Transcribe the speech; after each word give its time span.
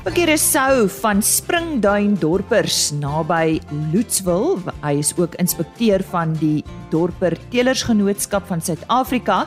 Bekeer 0.00 0.30
Sou 0.40 0.86
van 0.88 1.18
Springduin 1.20 2.14
Dorpers 2.16 2.86
naby 2.96 3.58
Loetswil. 3.92 4.56
Hy 4.80 4.94
is 4.96 5.10
ook 5.20 5.34
inspekteur 5.36 6.00
van 6.08 6.32
die 6.40 6.62
Dorper 6.88 7.36
Telersgenootskap 7.52 8.48
van 8.48 8.64
Suid-Afrika. 8.64 9.42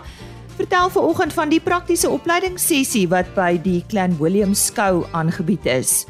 Vertel 0.60 0.94
vanoggend 0.94 1.34
van 1.34 1.50
die 1.50 1.58
praktiese 1.58 2.12
opleidingssessie 2.14 3.08
wat 3.10 3.34
by 3.34 3.58
die 3.66 3.82
Clan 3.90 4.14
William 4.22 4.54
Skou 4.54 5.08
aangebied 5.18 5.66
is. 5.66 6.04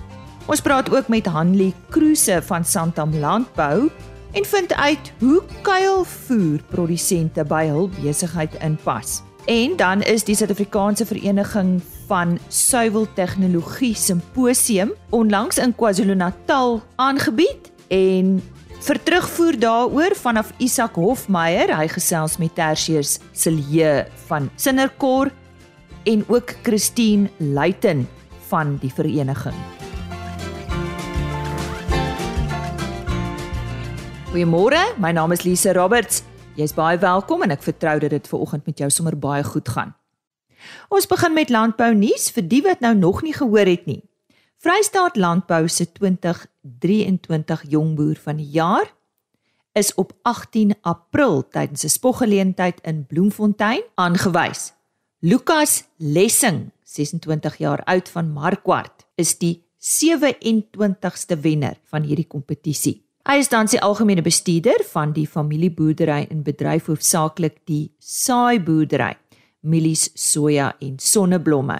Ons 0.51 0.59
praat 0.59 0.91
ook 0.91 1.07
met 1.07 1.31
Hanlie 1.31 1.71
Kruse 1.95 2.41
van 2.43 2.67
Santam 2.67 3.15
Landbou 3.15 3.87
en 4.35 4.43
vind 4.43 4.75
uit 4.75 5.13
hoe 5.23 5.39
kuilvoer 5.63 6.59
produsente 6.67 7.47
by 7.47 7.69
hul 7.71 7.87
besigheid 8.01 8.59
inpas. 8.59 9.21
En 9.45 9.75
dan 9.75 10.01
is 10.01 10.23
die 10.23 10.35
Suid-Afrikaanse 10.35 11.05
Vereniging 11.05 11.81
van 12.07 12.37
Suiweltegnologie 12.47 13.95
Simposium 13.95 14.93
onlangs 15.09 15.57
in 15.59 15.75
KwaZulu-Natal 15.75 16.79
aangebied 16.95 17.71
en 17.91 18.37
vir 18.83 19.01
terugvoer 19.03 19.59
daaroor 19.59 20.15
vanaf 20.15 20.53
Isak 20.63 20.95
Hofmeyer, 20.95 21.75
hy 21.75 21.89
gesels 21.91 22.39
met 22.39 22.55
Tertius 22.55 23.17
Silje 23.35 24.05
van 24.29 24.47
Sinnerkor 24.55 25.31
en 26.07 26.23
ook 26.27 26.55
Christine 26.63 27.27
Luiten 27.37 28.07
van 28.47 28.77
die 28.79 28.91
vereniging. 28.95 29.55
Goeiemôre, 34.31 34.87
my 35.03 35.11
naam 35.11 35.35
is 35.35 35.43
Lise 35.43 35.75
Roberts. 35.75 36.23
Jy's 36.53 36.75
baie 36.77 36.99
welkom 37.01 37.41
en 37.41 37.49
ek 37.49 37.63
vertrou 37.65 37.95
dat 38.03 38.11
dit 38.13 38.27
ver 38.29 38.41
oggend 38.45 38.67
met 38.69 38.77
jou 38.77 38.87
sommer 38.93 39.15
baie 39.17 39.41
goed 39.41 39.69
gaan. 39.73 39.95
Ons 40.93 41.07
begin 41.09 41.33
met 41.33 41.49
landbou 41.49 41.89
nuus 41.97 42.27
vir 42.35 42.45
die 42.45 42.61
wat 42.61 42.83
nou 42.85 42.93
nog 42.93 43.23
nie 43.25 43.33
gehoor 43.33 43.65
het 43.65 43.87
nie. 43.89 44.03
Vrystaat 44.61 45.17
Landbou 45.17 45.65
se 45.67 45.87
2023 45.91 47.63
jongboer 47.73 48.21
van 48.21 48.37
die 48.37 48.51
jaar 48.53 48.85
is 49.73 49.89
op 49.97 50.13
18 50.21 50.75
April 50.81 51.41
tydens 51.49 51.83
'n 51.83 51.89
spoggeleentheid 51.89 52.79
in 52.85 53.05
Bloemfontein 53.05 53.81
aangewys. 53.95 54.73
Lukas 55.19 55.83
Lessing, 55.97 56.71
26 56.83 57.57
jaar 57.57 57.83
oud 57.83 58.09
van 58.09 58.31
Markwart, 58.31 59.05
is 59.15 59.37
die 59.37 59.63
27ste 59.79 61.39
wenner 61.39 61.79
van 61.83 62.03
hierdie 62.03 62.27
kompetisie. 62.27 63.02
Hy 63.23 63.37
is 63.39 63.47
dan 63.47 63.69
sy 63.71 63.79
algemene 63.79 64.19
bestuurder 64.19 64.81
van 64.91 65.13
die 65.15 65.23
familieboerdery 65.31 66.25
in 66.33 66.41
bedryf 66.43 66.89
hoofsaaklik 66.91 67.61
die 67.71 67.93
saaiboerdery, 68.03 69.13
mielies, 69.63 70.09
soja 70.19 70.73
en 70.83 70.97
sonneblomme. 70.99 71.77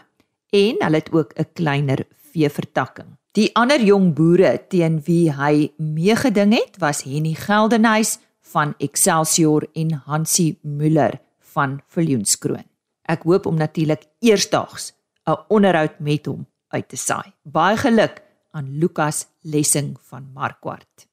En 0.56 0.80
hulle 0.80 1.02
het 1.02 1.12
ook 1.12 1.34
'n 1.36 1.52
kleiner 1.54 2.06
veevertakking. 2.32 3.18
Die 3.36 3.50
ander 3.56 3.82
jong 3.84 4.14
boere 4.16 4.68
teen 4.70 5.02
wie 5.04 5.32
hy 5.32 5.72
meegeding 5.78 6.54
het, 6.54 6.78
was 6.80 7.04
Henny 7.04 7.34
Geldenhuys 7.34 8.20
van 8.42 8.74
Excelsior 8.78 9.68
en 9.74 9.92
Hansie 9.92 10.60
Müller 10.62 11.20
van 11.40 11.82
Viljoenskroon. 11.88 12.66
Ek 13.02 13.24
hoop 13.24 13.46
om 13.46 13.56
natuurlik 13.56 14.06
eersdaags 14.20 14.94
'n 15.28 15.44
onderhoud 15.50 16.00
met 16.00 16.26
hom 16.26 16.48
uit 16.70 16.90
te 16.90 16.96
saai. 16.96 17.34
Baie 17.44 17.78
geluk 17.78 18.22
aan 18.52 18.78
Lukas 18.78 19.28
Lessing 19.42 19.98
van 20.02 20.32
Markwart. 20.34 21.13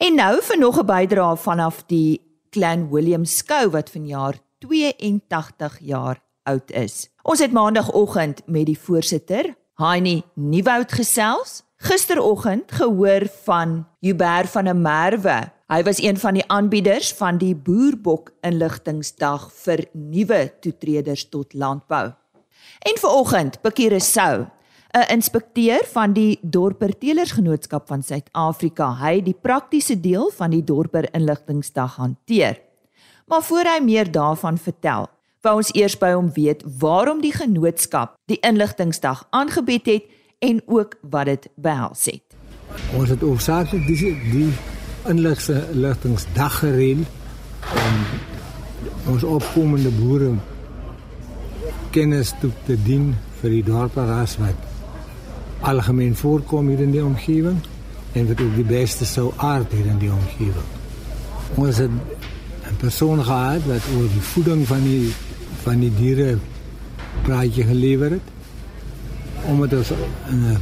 En 0.00 0.14
nou 0.14 0.42
vir 0.42 0.58
nog 0.58 0.78
'n 0.80 0.86
bydrae 0.86 1.36
vanaf 1.36 1.82
die 1.86 2.20
Clan 2.50 2.88
William 2.90 3.24
Skou 3.24 3.70
wat 3.70 3.90
vanjaar 3.90 4.38
82 4.58 5.78
jaar 5.80 6.22
oud 6.42 6.70
is. 6.70 7.10
Ons 7.22 7.38
het 7.38 7.52
maandagooggend 7.52 8.42
met 8.46 8.66
die 8.66 8.78
voorsitter, 8.78 9.54
Heinie 9.74 10.24
Nieuwoud 10.34 10.92
gesels. 10.92 11.62
Gisteroggend 11.76 12.72
gehoor 12.72 13.26
van 13.42 13.86
Hubert 14.00 14.48
van 14.48 14.64
der 14.64 14.76
Merwe. 14.76 15.52
Hy 15.66 15.82
was 15.82 16.02
een 16.02 16.18
van 16.18 16.34
die 16.34 16.48
aanbieders 16.48 17.12
van 17.12 17.38
die 17.38 17.54
Boerbok 17.54 18.32
inligtingsdag 18.40 19.52
vir 19.52 19.84
nuwe 19.92 20.52
toetreders 20.60 21.28
tot 21.28 21.54
landbou. 21.54 22.12
En 22.78 22.98
vanoggend, 22.98 23.60
Bekire 23.60 24.00
Sou, 24.00 24.46
'n 24.90 25.06
inspekteur 25.08 25.84
van 25.92 26.12
die 26.12 26.38
Dorper 26.42 26.98
Telersgenootskap 26.98 27.86
van 27.86 28.02
Suid-Afrika, 28.02 28.96
hy 28.98 29.20
die 29.22 29.36
praktiese 29.42 30.00
deel 30.00 30.30
van 30.34 30.50
die 30.50 30.64
Dorper 30.64 31.06
Inligtingsdag 31.14 31.96
hanteer. 31.96 32.58
Maar 33.26 33.42
voor 33.42 33.64
hy 33.64 33.84
meer 33.84 34.10
daarvan 34.10 34.58
vertel, 34.58 35.06
wou 35.40 35.56
ons 35.56 35.70
eers 35.74 35.94
by 35.98 36.10
hom 36.12 36.32
weet 36.34 36.64
waarom 36.78 37.20
die 37.22 37.32
genootskap 37.32 38.16
die 38.26 38.40
Inligtingsdag 38.40 39.26
aangebied 39.30 39.86
het 39.86 40.04
en 40.38 40.62
ook 40.66 40.96
wat 41.02 41.24
dit 41.24 41.48
behels 41.54 42.04
het. 42.04 42.34
Ons 42.98 43.08
het 43.08 43.22
oorsaaklik 43.22 43.86
die 43.86 44.16
die 44.32 44.50
Inligtingsdag 45.06 46.58
gereël 46.58 47.06
om 47.84 49.14
ons 49.14 49.22
opkomende 49.22 49.90
boere 49.90 50.34
kennis 51.90 52.34
toe 52.40 52.50
te 52.66 52.76
dien 52.82 53.14
vir 53.40 53.50
die 53.50 53.62
dorperas 53.64 54.36
wat 54.42 54.69
algemeen 55.60 56.16
voorkom 56.16 56.68
hier 56.68 56.80
in 56.80 56.90
die 56.90 57.04
omgewing 57.04 57.58
en 58.12 58.26
wat 58.26 58.40
ook 58.40 58.54
die 58.54 58.64
beste 58.64 59.04
sou 59.04 59.32
aard 59.36 59.72
hier 59.72 59.86
in 59.86 59.98
die 59.98 60.12
omgewing. 60.12 60.68
Ons 61.54 61.76
het 61.76 61.90
'n 62.70 62.76
persoon 62.76 63.24
gehad 63.24 63.66
wat 63.66 63.84
oor 63.96 64.08
die 64.12 64.26
voeding 64.32 64.66
van 64.66 64.82
die 64.82 65.12
van 65.62 65.80
die 65.80 65.92
diere 65.94 66.38
praatjie 67.22 67.64
gelewer 67.64 68.10
het 68.10 68.28
omdat 69.48 69.72
ons 69.72 69.90
in 70.30 70.44
'n 70.44 70.58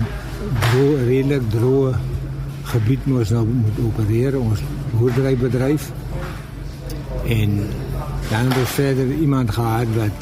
droë 0.70 1.04
redelik 1.04 1.50
droë 1.50 1.94
gebied 2.62 3.06
moes 3.06 3.30
nou 3.30 3.44
moet 3.46 3.78
opereer 3.86 4.38
ons 4.38 4.60
boerderybedryf 4.98 5.92
en 7.26 7.56
dan 8.30 8.48
het 8.48 8.58
ons 8.58 8.70
verder 8.70 9.12
iemand 9.12 9.50
gehad 9.50 9.88
wat 9.94 10.16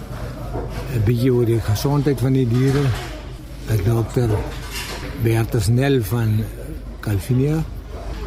'n 0.94 1.02
bietjie 1.04 1.32
oor 1.32 1.44
die 1.44 1.60
gesondheid 1.60 2.20
van 2.20 2.32
die 2.32 2.48
diere 2.48 2.84
'n 3.70 3.80
dokter 3.84 4.30
Bertus 5.22 5.68
Nel 5.68 6.02
van 6.02 6.40
Calvinia 7.00 7.62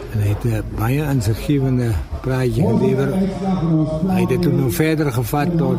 en 0.10 0.22
hy 0.24 0.30
het 0.34 0.44
'n 0.44 0.64
baie 0.78 1.04
insiggewende 1.14 1.94
praatjie 2.22 2.66
gelewer. 2.66 3.10
Hy 4.10 4.20
het 4.20 4.30
dit 4.30 4.54
nou 4.54 4.72
verder 4.72 5.12
gevat 5.12 5.58
tot 5.58 5.78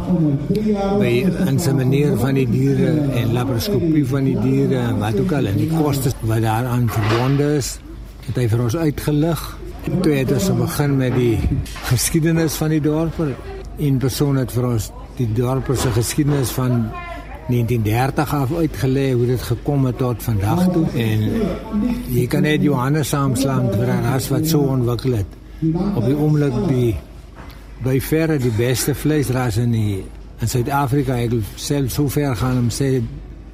by 0.99 1.27
insemineer 1.47 2.17
van 2.19 2.35
die 2.35 2.47
diere 2.51 2.91
en 3.15 3.33
laparoskopie 3.33 4.07
van 4.07 4.25
die 4.25 4.39
diere 4.41 4.79
en 4.79 4.99
wat 4.99 5.21
ook 5.21 5.33
al 5.33 5.47
en 5.47 5.57
die 5.57 5.71
koste 5.71 6.13
wat 6.21 6.43
daaraan 6.43 6.89
verbonde 6.89 7.57
is. 7.57 7.79
Het 8.27 8.37
hy 8.37 8.49
vir 8.49 8.63
ons 8.63 8.77
uitgelig. 8.77 9.59
Toe 10.01 10.13
het 10.13 10.33
ons 10.33 10.51
begin 10.57 10.97
met 10.97 11.15
die 11.15 11.39
geskiedenis 11.83 12.55
van 12.55 12.69
die 12.69 12.81
dorp. 12.81 13.23
In 13.77 13.99
persoon 13.99 14.37
het 14.37 14.53
vir 14.53 14.67
ons 14.67 14.91
die 15.17 15.33
dorp 15.33 15.71
se 15.75 15.91
geskiedenis 15.91 16.51
van 16.51 16.91
1930 17.51 18.35
af 18.35 18.53
uitgelê 18.53 19.13
hoe 19.13 19.27
dit 19.27 19.43
gekom 19.43 19.85
het 19.85 19.99
tot 19.99 20.23
vandag 20.23 20.65
toe 20.73 20.87
en 20.95 21.27
jy 22.09 22.27
kan 22.31 22.43
net 22.43 22.63
Johannes 22.63 23.09
saamslaan 23.09 23.71
vir 23.73 23.89
'n 23.89 24.03
ras 24.09 24.29
wat 24.29 24.47
so 24.47 24.61
ontwikkel 24.61 25.17
het 25.21 25.39
op 25.95 26.05
die 26.05 26.17
oomblik 26.17 26.57
die 26.69 26.97
by 27.85 28.01
verre 28.01 28.39
die 28.39 28.53
beste 28.57 28.95
vleisras 28.95 29.57
in 29.57 29.73
die, 29.73 30.05
in 30.41 30.49
Suid-Afrika 30.49 31.17
ek 31.17 31.33
self 31.57 31.91
so 31.91 32.09
ver 32.09 32.37
gaan 32.37 32.59
om 32.59 32.69
sê 32.69 33.01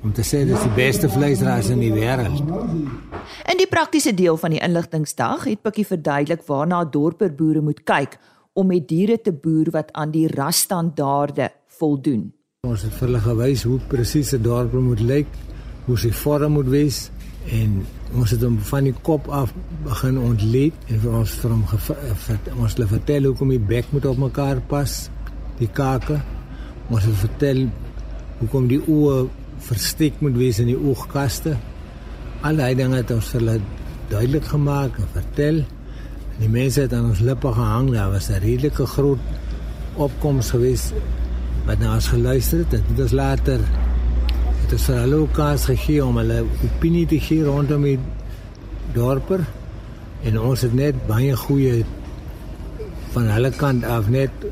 om 0.02 0.12
te 0.14 0.22
sê 0.22 0.44
dis 0.46 0.62
die 0.62 0.76
beste 0.76 1.08
vleisras 1.10 1.68
in 1.68 1.80
die 1.82 1.90
wêreld. 1.90 2.38
In 3.50 3.58
die 3.58 3.66
praktiese 3.66 4.14
deel 4.14 4.36
van 4.38 4.54
die 4.54 4.62
inligtingsdag 4.62 5.48
het 5.50 5.62
Pikkie 5.62 5.86
verduidelik 5.86 6.46
waarna 6.46 6.84
dorper 6.84 7.34
boere 7.34 7.60
moet 7.60 7.82
kyk 7.82 8.18
om 8.54 8.70
met 8.70 8.86
diere 8.88 9.18
te 9.20 9.32
boer 9.32 9.72
wat 9.74 9.90
aan 9.92 10.14
die 10.14 10.28
rasstandaarde 10.30 11.50
voldoen. 11.78 12.35
Ons 12.66 12.82
het 12.82 12.94
vir 12.98 13.06
hulle 13.06 13.20
hoe 13.62 13.78
presies 13.90 14.32
'n 14.34 14.42
dorp 14.42 14.72
moet 14.72 15.00
lyk, 15.00 15.26
hoe 15.86 15.98
sy 15.98 16.10
vorm 16.10 16.52
moet 16.52 16.66
wees 16.66 17.10
en 17.46 17.86
ons 18.18 18.30
het 18.30 18.42
hom 18.42 18.58
van 18.58 18.84
die 18.84 18.94
kop 19.02 19.28
af 19.28 19.52
begin 19.84 20.18
ontleed 20.18 20.74
en 20.88 20.98
vir 21.00 21.12
ons 21.12 21.30
vir 21.30 21.50
hom 21.50 21.62
ons 22.62 22.74
hulle 22.74 22.88
vertel 22.90 23.28
die 23.50 23.58
bek 23.58 23.92
moet 23.92 24.06
op 24.06 24.18
mekaar 24.18 24.60
pas, 24.68 25.10
die 25.58 25.68
kake. 25.68 26.18
Ons 26.90 27.04
het 27.04 27.14
vertel 27.14 27.68
hoekom 28.40 28.66
die 28.68 28.80
oë 28.80 29.28
versteek 29.68 30.20
moet 30.20 30.36
wees 30.36 30.58
in 30.58 30.66
die 30.66 30.78
oogkaste. 30.78 31.56
Al 32.42 32.56
daai 32.56 32.74
dinge 32.74 32.96
het 32.96 33.10
ons 33.10 33.32
hulle 33.32 33.60
duidelik 34.10 34.44
gemaak 34.44 34.98
en 34.98 35.08
vertel. 35.12 35.64
Die 36.40 36.48
mense 36.48 36.80
het 36.80 36.92
aan 36.92 37.10
ons 37.10 37.20
lippe 37.20 37.52
gehang, 37.52 37.92
daar 37.92 38.10
was 38.10 38.28
'n 38.30 38.42
redelike 38.42 38.86
groot 38.86 39.22
opkoms 39.96 40.50
geweest 40.50 40.92
wat 41.66 41.82
nou 41.82 41.92
as 41.96 42.08
geluister 42.12 42.64
het, 42.64 42.78
het 42.78 43.02
ons 43.06 43.14
later 43.16 43.62
het 44.62 44.72
ons 44.72 44.86
vir 44.90 45.00
hulle 45.02 45.20
kans 45.36 45.66
gegee 45.72 46.04
om 46.04 46.18
hulle 46.22 46.42
opinie 46.68 47.06
te 47.10 47.20
gee 47.22 47.44
rondom 47.46 47.86
die 47.88 47.98
dorper 48.94 49.44
en 50.26 50.40
ons 50.40 50.64
het 50.66 50.74
net 50.74 50.98
baie 51.10 51.36
goeie 51.36 51.84
van 53.14 53.30
hulle 53.34 53.52
kant 53.56 53.84
af 53.84 54.08
net 54.12 54.48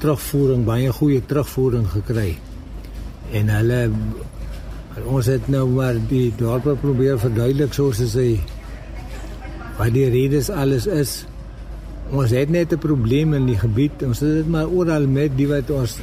terugvoering 0.00 0.66
baie 0.68 0.92
goeie 1.00 1.22
terugvoering 1.32 1.88
gekry 1.94 2.30
en 3.36 3.52
hulle 3.52 3.80
Ons 4.98 5.28
het 5.30 5.46
nou 5.48 5.68
maar 5.70 5.96
die 6.10 6.32
dorp 6.36 6.66
probeer 6.82 7.18
verduidelik 7.20 7.74
soos 7.76 8.00
hy 8.18 8.40
wat 9.78 9.92
die 9.94 10.08
redes 10.10 10.50
alles 10.50 10.88
is. 10.90 11.12
Ons 12.10 12.34
het 12.34 12.50
net 12.50 12.72
'n 12.72 12.78
probleem 12.78 13.34
in 13.34 13.46
die 13.46 13.58
gebied. 13.58 14.02
Ons 14.02 14.20
het 14.20 14.42
dit 14.42 14.48
maar 14.48 14.66
oral 14.66 15.06
met 15.06 15.36
die 15.36 15.46
wat 15.46 15.70
ons 15.70 15.98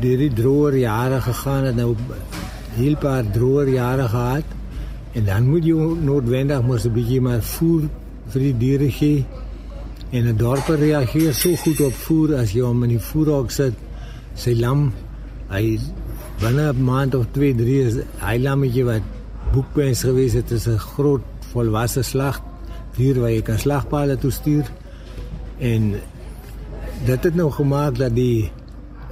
deur 0.00 0.18
die 0.18 0.32
droër 0.32 0.76
jare 0.82 1.20
gegaan 1.20 1.64
het 1.64 1.76
nou 1.76 1.94
heel 2.76 2.96
paar 3.00 3.24
droër 3.32 3.68
jare 3.68 4.08
gehad. 4.08 4.44
En 5.16 5.24
dan 5.24 5.48
moet 5.48 5.64
jy 5.64 5.76
noodwendig 6.04 6.62
mos 6.62 6.84
'n 6.84 6.92
bietjie 6.92 7.20
maar 7.20 7.42
voer 7.42 7.88
vir 8.32 8.40
die 8.40 8.56
diere 8.56 8.90
gee. 8.90 9.24
En 10.10 10.26
'n 10.28 10.36
dorp 10.36 10.68
reageer 10.68 11.34
so 11.34 11.56
goed 11.56 11.80
op 11.80 11.92
voer 11.92 12.36
as 12.36 12.52
jy 12.52 12.60
hom 12.60 12.82
in 12.82 12.88
die 12.88 13.06
voerhok 13.10 13.50
sit. 13.50 13.74
Sy 14.34 14.54
lam, 14.54 14.92
hy 15.48 15.78
binne 16.40 16.72
'n 16.72 16.84
maand 16.84 17.14
of 17.14 17.26
2, 17.32 17.54
3 17.54 17.80
is 17.86 17.94
hy 18.20 18.36
lammetjie 18.38 18.84
wat 18.84 19.02
boekpens 19.52 20.02
gewees 20.02 20.32
het, 20.32 20.50
is 20.50 20.66
'n 20.66 20.78
groot 20.78 21.22
volwasse 21.52 22.02
slag 22.02 22.42
dier 22.96 23.20
waar 23.20 23.30
jy 23.30 23.42
kan 23.42 23.58
slagpale 23.58 24.16
toe 24.16 24.30
stuur. 24.30 24.64
En 25.58 25.94
dit 27.04 27.24
het 27.24 27.34
nou 27.34 27.50
gemaak 27.50 27.98
dat 27.98 28.14
die 28.14 28.50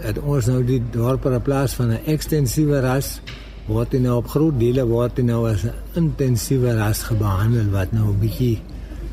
dat 0.02 0.18
ons 0.18 0.46
nou 0.46 0.60
die 0.66 0.82
dorp 0.90 1.26
in 1.26 1.42
plaas 1.42 1.74
van 1.74 1.90
'n 1.90 2.04
ekstensiewe 2.06 2.80
ras 2.80 3.20
word 3.66 3.90
dit 3.90 4.02
nou 4.02 4.16
op 4.16 4.28
groot 4.28 4.58
dele 4.58 4.84
word 4.84 5.16
dit 5.16 5.24
nou 5.24 5.48
as 5.48 5.64
'n 5.64 5.72
intensiewe 5.94 6.74
ras 6.74 7.02
gebehandel 7.02 7.70
wat 7.70 7.92
nou 7.92 8.10
'n 8.10 8.20
bietjie 8.20 8.60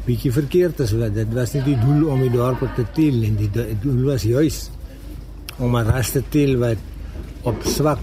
bietjie 0.05 0.31
verkeerd 0.31 0.79
is 0.79 0.91
want 0.91 1.13
dit 1.13 1.33
was 1.33 1.53
nie 1.53 1.63
die 1.63 1.79
doel 1.79 2.09
om 2.09 2.21
die 2.21 2.31
dorp 2.31 2.59
te 2.75 2.85
teel 2.93 3.23
en 3.23 3.35
die 3.35 3.51
doel 3.81 4.03
was 4.05 4.23
juis 4.23 4.69
om 5.59 5.75
'n 5.75 5.85
ras 5.85 6.11
te 6.11 6.23
teel 6.29 6.57
wat 6.57 6.77
op 7.43 7.55
swak 7.63 7.99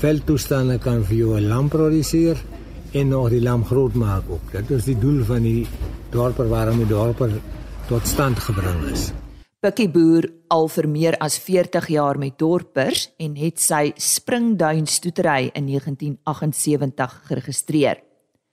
veldtoestande 0.00 0.78
kan 0.78 1.04
vir 1.04 1.16
jou 1.16 1.36
'n 1.36 1.48
lamp 1.48 1.70
produseer 1.70 2.36
en 2.92 3.08
nog 3.08 3.28
die 3.28 3.42
lam 3.42 3.64
groot 3.64 3.94
maak 3.94 4.22
ook. 4.28 4.52
Dit 4.52 4.70
is 4.70 4.84
die 4.84 4.98
doel 4.98 5.24
van 5.24 5.42
die 5.42 5.66
dorper 6.10 6.48
waarom 6.48 6.78
die 6.78 6.86
dorper 6.86 7.30
tot 7.88 8.06
stand 8.06 8.38
gebring 8.38 8.90
is. 8.92 9.12
Bikkie 9.64 9.88
boer 9.88 10.26
al 10.52 10.68
vir 10.68 10.86
meer 10.88 11.16
as 11.24 11.38
40 11.40 11.86
jaar 11.88 12.18
met 12.20 12.36
dorpers 12.38 13.06
en 13.18 13.38
het 13.40 13.60
sy 13.60 13.92
springduin 13.96 14.84
stoetery 14.86 15.50
in 15.54 15.70
1978 15.70 17.14
geregistreer. 17.30 18.02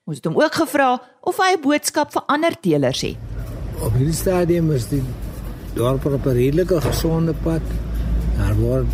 Ons 0.08 0.22
het 0.22 0.30
hom 0.30 0.40
ook 0.40 0.56
gevra 0.62 1.02
of 1.22 1.38
hy 1.44 1.52
'n 1.56 1.62
boodskap 1.62 2.12
vir 2.12 2.24
ander 2.28 2.56
teelers 2.60 3.02
het. 3.02 3.18
Op 3.84 3.94
hierdie 3.94 4.16
stadium 4.16 4.72
is 4.72 4.88
die 4.88 5.04
dorper 5.76 6.14
op 6.14 6.26
'n 6.26 6.36
redelike 6.40 6.82
gesonde 6.82 7.34
pad. 7.44 7.62
Daar 8.38 8.56
word 8.56 8.88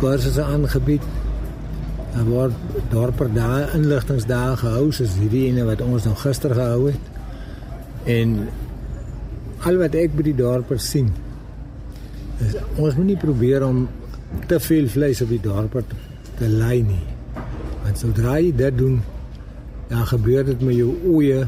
kursusse 0.00 0.42
aangebied 0.42 1.02
Daar 2.12 2.24
word 2.28 2.52
dorper 2.90 3.30
dae 3.32 3.70
inligtingsdae 3.72 4.56
gehou 4.60 4.90
soos 4.92 5.14
hierdie 5.16 5.46
ene 5.48 5.64
wat 5.64 5.80
ons 5.80 6.04
nou 6.04 6.12
gister 6.20 6.52
gehou 6.52 6.90
het. 6.90 7.06
En 8.04 8.34
al 9.68 9.78
wat 9.78 9.94
ek 9.94 10.14
by 10.16 10.24
die 10.26 10.38
dorper 10.38 10.80
sien 10.82 11.10
is 12.42 12.56
ons 12.76 12.96
moet 12.98 13.12
nie 13.12 13.20
probeer 13.20 13.64
om 13.66 13.84
te 14.50 14.58
veel 14.60 14.88
vleis 14.90 15.20
op 15.22 15.30
die 15.30 15.42
dorper 15.42 15.84
te, 15.86 15.98
te 16.38 16.48
lei 16.48 16.80
nie. 16.82 17.02
Want 17.82 18.00
sodra 18.00 18.38
jy 18.40 18.52
dit 18.56 18.78
doen, 18.78 18.96
dan 19.90 20.06
gebeur 20.08 20.46
dit 20.48 20.64
met 20.64 20.78
jou 20.78 20.94
oeye 21.12 21.42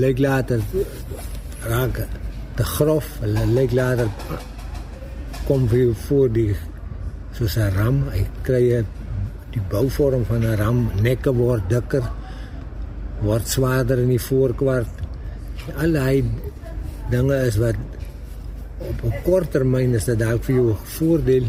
lyk 0.00 0.22
later 0.22 0.62
raak 1.68 2.00
te 2.56 2.66
grof, 2.76 3.10
hulle 3.20 3.44
lyk 3.52 3.74
later 3.76 4.08
kom 5.46 5.66
vir 5.70 5.92
voor 6.06 6.32
die 6.32 6.54
soos 7.36 7.56
'n 7.56 7.70
ram, 7.76 8.02
hy 8.14 8.26
kry 8.42 8.64
'n 8.80 8.86
die 9.52 9.62
bouvorm 9.70 10.24
van 10.24 10.44
'n 10.44 10.56
ram 10.56 10.90
nekke 11.02 11.32
word 11.34 11.68
dikker 11.68 12.04
word 13.22 13.46
swaarder 13.46 13.98
in 13.98 14.08
die 14.08 14.24
voorkwart 14.30 14.88
al 15.76 15.92
daai 15.92 16.24
dinge 17.10 17.38
is 17.46 17.56
wat 17.56 17.78
op 18.90 19.04
'n 19.04 19.22
kort 19.24 19.50
termyn 19.50 19.94
is 19.94 20.04
dit 20.04 20.18
dalk 20.18 20.44
vir 20.44 20.54
jou 20.54 20.76
voordeel 20.98 21.46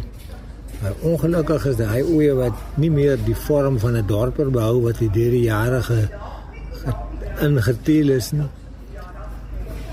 maar 0.81 0.93
ongelukkig 1.01 1.65
is 1.65 1.75
daai 1.75 2.03
oeye 2.03 2.33
wat 2.33 2.55
nie 2.75 2.91
meer 2.91 3.17
die 3.25 3.35
vorm 3.35 3.79
van 3.79 3.97
'n 3.97 4.07
dorper 4.07 4.49
behou 4.51 4.81
wat 4.81 4.97
die 4.99 5.09
deur 5.09 5.31
die 5.31 5.43
jare 5.43 5.81
ge, 5.83 6.07
ge, 6.81 6.91
ingeteel 7.45 8.09
is 8.09 8.31
nie 8.31 8.49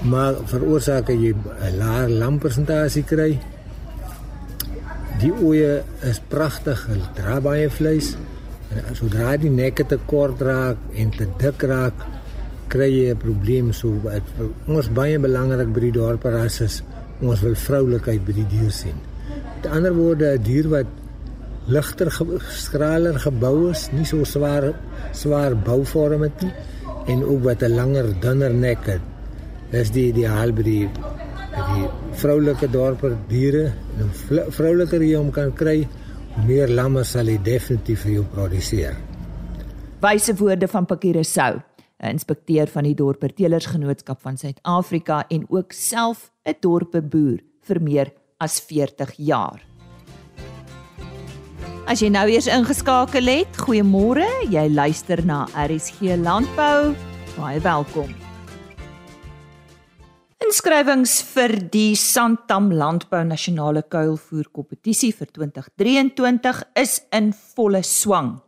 maar 0.02 0.34
veroorsaak 0.44 1.08
jy 1.08 1.34
'n 1.34 1.78
laer 1.78 2.08
lampersentasie 2.08 3.04
kry 3.04 3.38
Die 5.18 5.32
oeye 5.34 5.80
is 6.06 6.20
pragtig, 6.30 6.84
hulle 6.86 7.06
dra 7.16 7.40
baie 7.42 7.66
vleis. 7.74 8.12
En 8.70 8.94
sodra 8.94 9.32
die 9.40 9.50
nekke 9.50 9.86
te 9.90 9.98
kort 10.06 10.42
raak 10.46 10.78
en 10.94 11.10
te 11.10 11.26
dik 11.40 11.64
raak, 11.66 12.04
kry 12.68 12.90
jy 12.90 13.10
'n 13.12 13.16
probleem 13.16 13.72
so 13.72 13.88
wat 14.04 14.22
ons 14.66 14.88
baie 14.88 15.18
belangrik 15.18 15.72
by 15.74 15.80
die 15.80 15.92
dorperas 15.92 16.60
is. 16.60 16.82
Ons 17.20 17.40
wil 17.42 17.54
vroulikheid 17.54 18.24
by 18.26 18.32
die 18.32 18.46
dier 18.46 18.70
sien. 18.70 18.98
Met 19.56 19.66
ander 19.66 19.94
woorde, 19.94 20.34
'n 20.34 20.42
dier 20.42 20.68
wat 20.68 20.86
ligter 21.66 22.10
skraler 22.48 23.18
gebou 23.18 23.70
is, 23.70 23.88
nie 23.92 24.04
so 24.04 24.24
swaar 24.24 24.74
swaar 25.12 25.54
bouvorm 25.54 26.22
het 26.22 26.42
nie 26.42 26.52
en 27.06 27.24
ook 27.24 27.42
wat 27.44 27.62
'n 27.62 27.74
langer, 27.74 28.20
dunner 28.20 28.54
nek 28.54 28.86
het. 28.86 29.00
Dis 29.70 29.90
die 29.90 30.08
ideaal 30.08 30.52
by 30.52 30.62
die 30.62 30.88
die 31.58 31.88
vroulike 32.12 32.70
dorper 32.70 33.16
diere 33.28 33.72
en 33.98 34.10
vrouliker 34.50 35.02
jy 35.02 35.16
hom 35.16 35.30
kan 35.30 35.52
kry, 35.52 35.88
meer 36.46 36.68
lamme 36.68 37.04
sal 37.04 37.26
hy 37.26 37.38
definitief 37.42 38.04
vir 38.06 38.12
jou 38.12 38.24
produseer. 38.34 38.96
Wyse 40.00 40.34
woorde 40.38 40.68
van 40.68 40.86
Pakire 40.86 41.24
Sou, 41.24 41.56
'n 41.56 41.67
inspekteur 41.98 42.70
van 42.70 42.86
die 42.86 42.94
Dorpertelersgenootskap 42.94 44.20
van 44.22 44.36
Suid-Afrika 44.36 45.24
en 45.28 45.46
ook 45.48 45.72
self 45.72 46.30
'n 46.44 46.54
dorpeboer 46.60 47.40
vir 47.62 47.82
meer 47.82 48.12
as 48.38 48.60
40 48.60 49.12
jaar. 49.16 49.60
As 51.88 52.00
jy 52.00 52.08
nou 52.08 52.28
eers 52.28 52.46
ingeskakel 52.46 53.26
het, 53.26 53.56
goeiemôre. 53.56 54.26
Jy 54.50 54.68
luister 54.68 55.24
na 55.24 55.46
RSG 55.56 56.18
Landbou. 56.20 56.94
Baie 57.38 57.60
welkom. 57.60 58.14
Inskrywings 60.44 61.22
vir 61.34 61.52
die 61.72 61.96
Santam 61.96 62.70
Landbou 62.72 63.25
Nasionale 63.25 63.82
Kuilvoer 63.88 64.50
Kompetisie 64.52 65.14
vir 65.16 65.32
2023 65.32 66.62
is 66.76 67.00
in 67.12 67.32
volle 67.56 67.82
swang. 67.82 68.38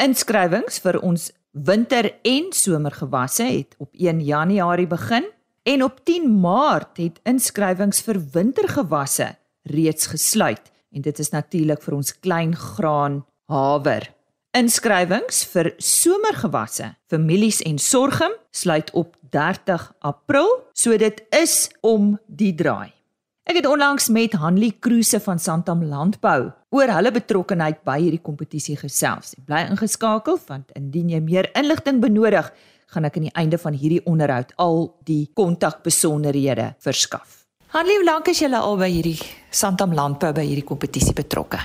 Inskrywings 0.00 0.78
vir 0.84 1.00
ons 1.00 1.30
winter- 1.50 2.14
en 2.22 2.46
somergewasse 2.52 3.42
het 3.42 3.74
op 3.78 3.88
1 3.92 4.20
Januarie 4.20 4.86
begin 4.86 5.30
en 5.62 5.82
op 5.82 6.04
10 6.04 6.40
Maart 6.40 6.96
het 6.96 7.20
inskrywings 7.22 8.00
vir 8.00 8.20
wintergewasse 8.32 9.36
reeds 9.62 10.06
gesluit 10.06 10.70
en 10.92 11.00
dit 11.00 11.18
is 11.18 11.30
natuurlik 11.30 11.82
vir 11.82 11.94
ons 11.94 12.18
klein 12.18 12.56
graan 12.56 13.24
haver. 13.46 14.08
Inskrywings 14.50 15.44
vir 15.52 15.74
somergewasse, 15.78 16.94
families 17.06 17.60
en 17.62 17.78
sorghum 17.78 18.32
sluit 18.50 18.90
op 18.90 19.16
30 19.30 19.92
April, 20.00 20.48
so 20.72 20.96
dit 20.96 21.22
is 21.30 21.68
om 21.80 22.16
die 22.26 22.54
draai. 22.54 22.99
Ek 23.48 23.56
het 23.56 23.66
onlangs 23.66 24.10
met 24.12 24.34
Hanlie 24.36 24.74
Kruse 24.78 25.16
van 25.24 25.38
Santam 25.40 25.80
Landbou 25.88 26.50
oor 26.76 26.90
hulle 26.92 27.10
betrokkeheid 27.10 27.78
by 27.88 27.96
hierdie 28.02 28.20
kompetisie 28.20 28.76
gesels. 28.76 29.32
Bly 29.48 29.62
ingeskakel 29.70 30.36
want 30.44 30.68
indien 30.76 31.08
jy 31.08 31.22
meer 31.24 31.48
inligting 31.56 32.02
benodig, 32.02 32.50
gaan 32.92 33.08
ek 33.08 33.16
aan 33.16 33.28
die 33.30 33.36
einde 33.40 33.58
van 33.62 33.72
hierdie 33.72 34.02
onderhoud 34.04 34.52
al 34.60 34.90
die 35.08 35.30
kontakbesonderhede 35.38 36.74
verskaf. 36.84 37.46
Hanlie, 37.72 37.96
hoe 38.02 38.08
lank 38.10 38.28
is 38.28 38.42
jy 38.42 38.50
al 38.52 38.76
by 38.76 38.90
hierdie 38.92 39.18
Santam 39.50 39.96
Landbou 39.96 40.34
by 40.36 40.44
hierdie 40.44 40.66
kompetisie 40.66 41.16
betrokke? 41.16 41.62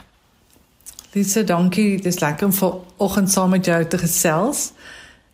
Lisa, 1.11 1.43
dankie. 1.43 1.99
Dis 1.99 2.21
lekker 2.23 2.47
om 2.47 2.55
vanoggend 2.55 3.31
saam 3.31 3.51
met 3.51 3.67
jou 3.67 3.81
te 3.83 3.99
gesels. 3.99 4.69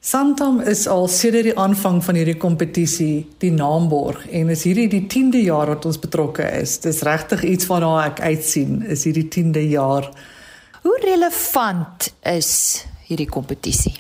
Santam 0.02 0.64
is 0.66 0.88
al 0.90 1.04
sedert 1.14 1.46
die 1.46 1.58
aanvang 1.62 2.00
van 2.02 2.18
hierdie 2.18 2.40
kompetisie 2.42 3.28
die 3.38 3.52
naamborg 3.54 4.24
en 4.34 4.48
is 4.50 4.64
hierdie 4.66 4.88
die 4.90 5.04
10de 5.06 5.44
jaar 5.46 5.70
wat 5.70 5.86
ons 5.86 6.00
betrokke 6.02 6.48
is. 6.58 6.80
Dis 6.82 7.04
regtig 7.06 7.44
iets 7.46 7.68
waarna 7.70 7.92
ek 8.08 8.24
uitsien, 8.26 8.80
is 8.90 9.06
hierdie 9.06 9.28
10de 9.30 9.62
jaar. 9.70 10.08
Hoe 10.82 10.96
relevant 11.04 12.10
is 12.34 12.50
hierdie 13.12 13.30
kompetisie? 13.30 13.94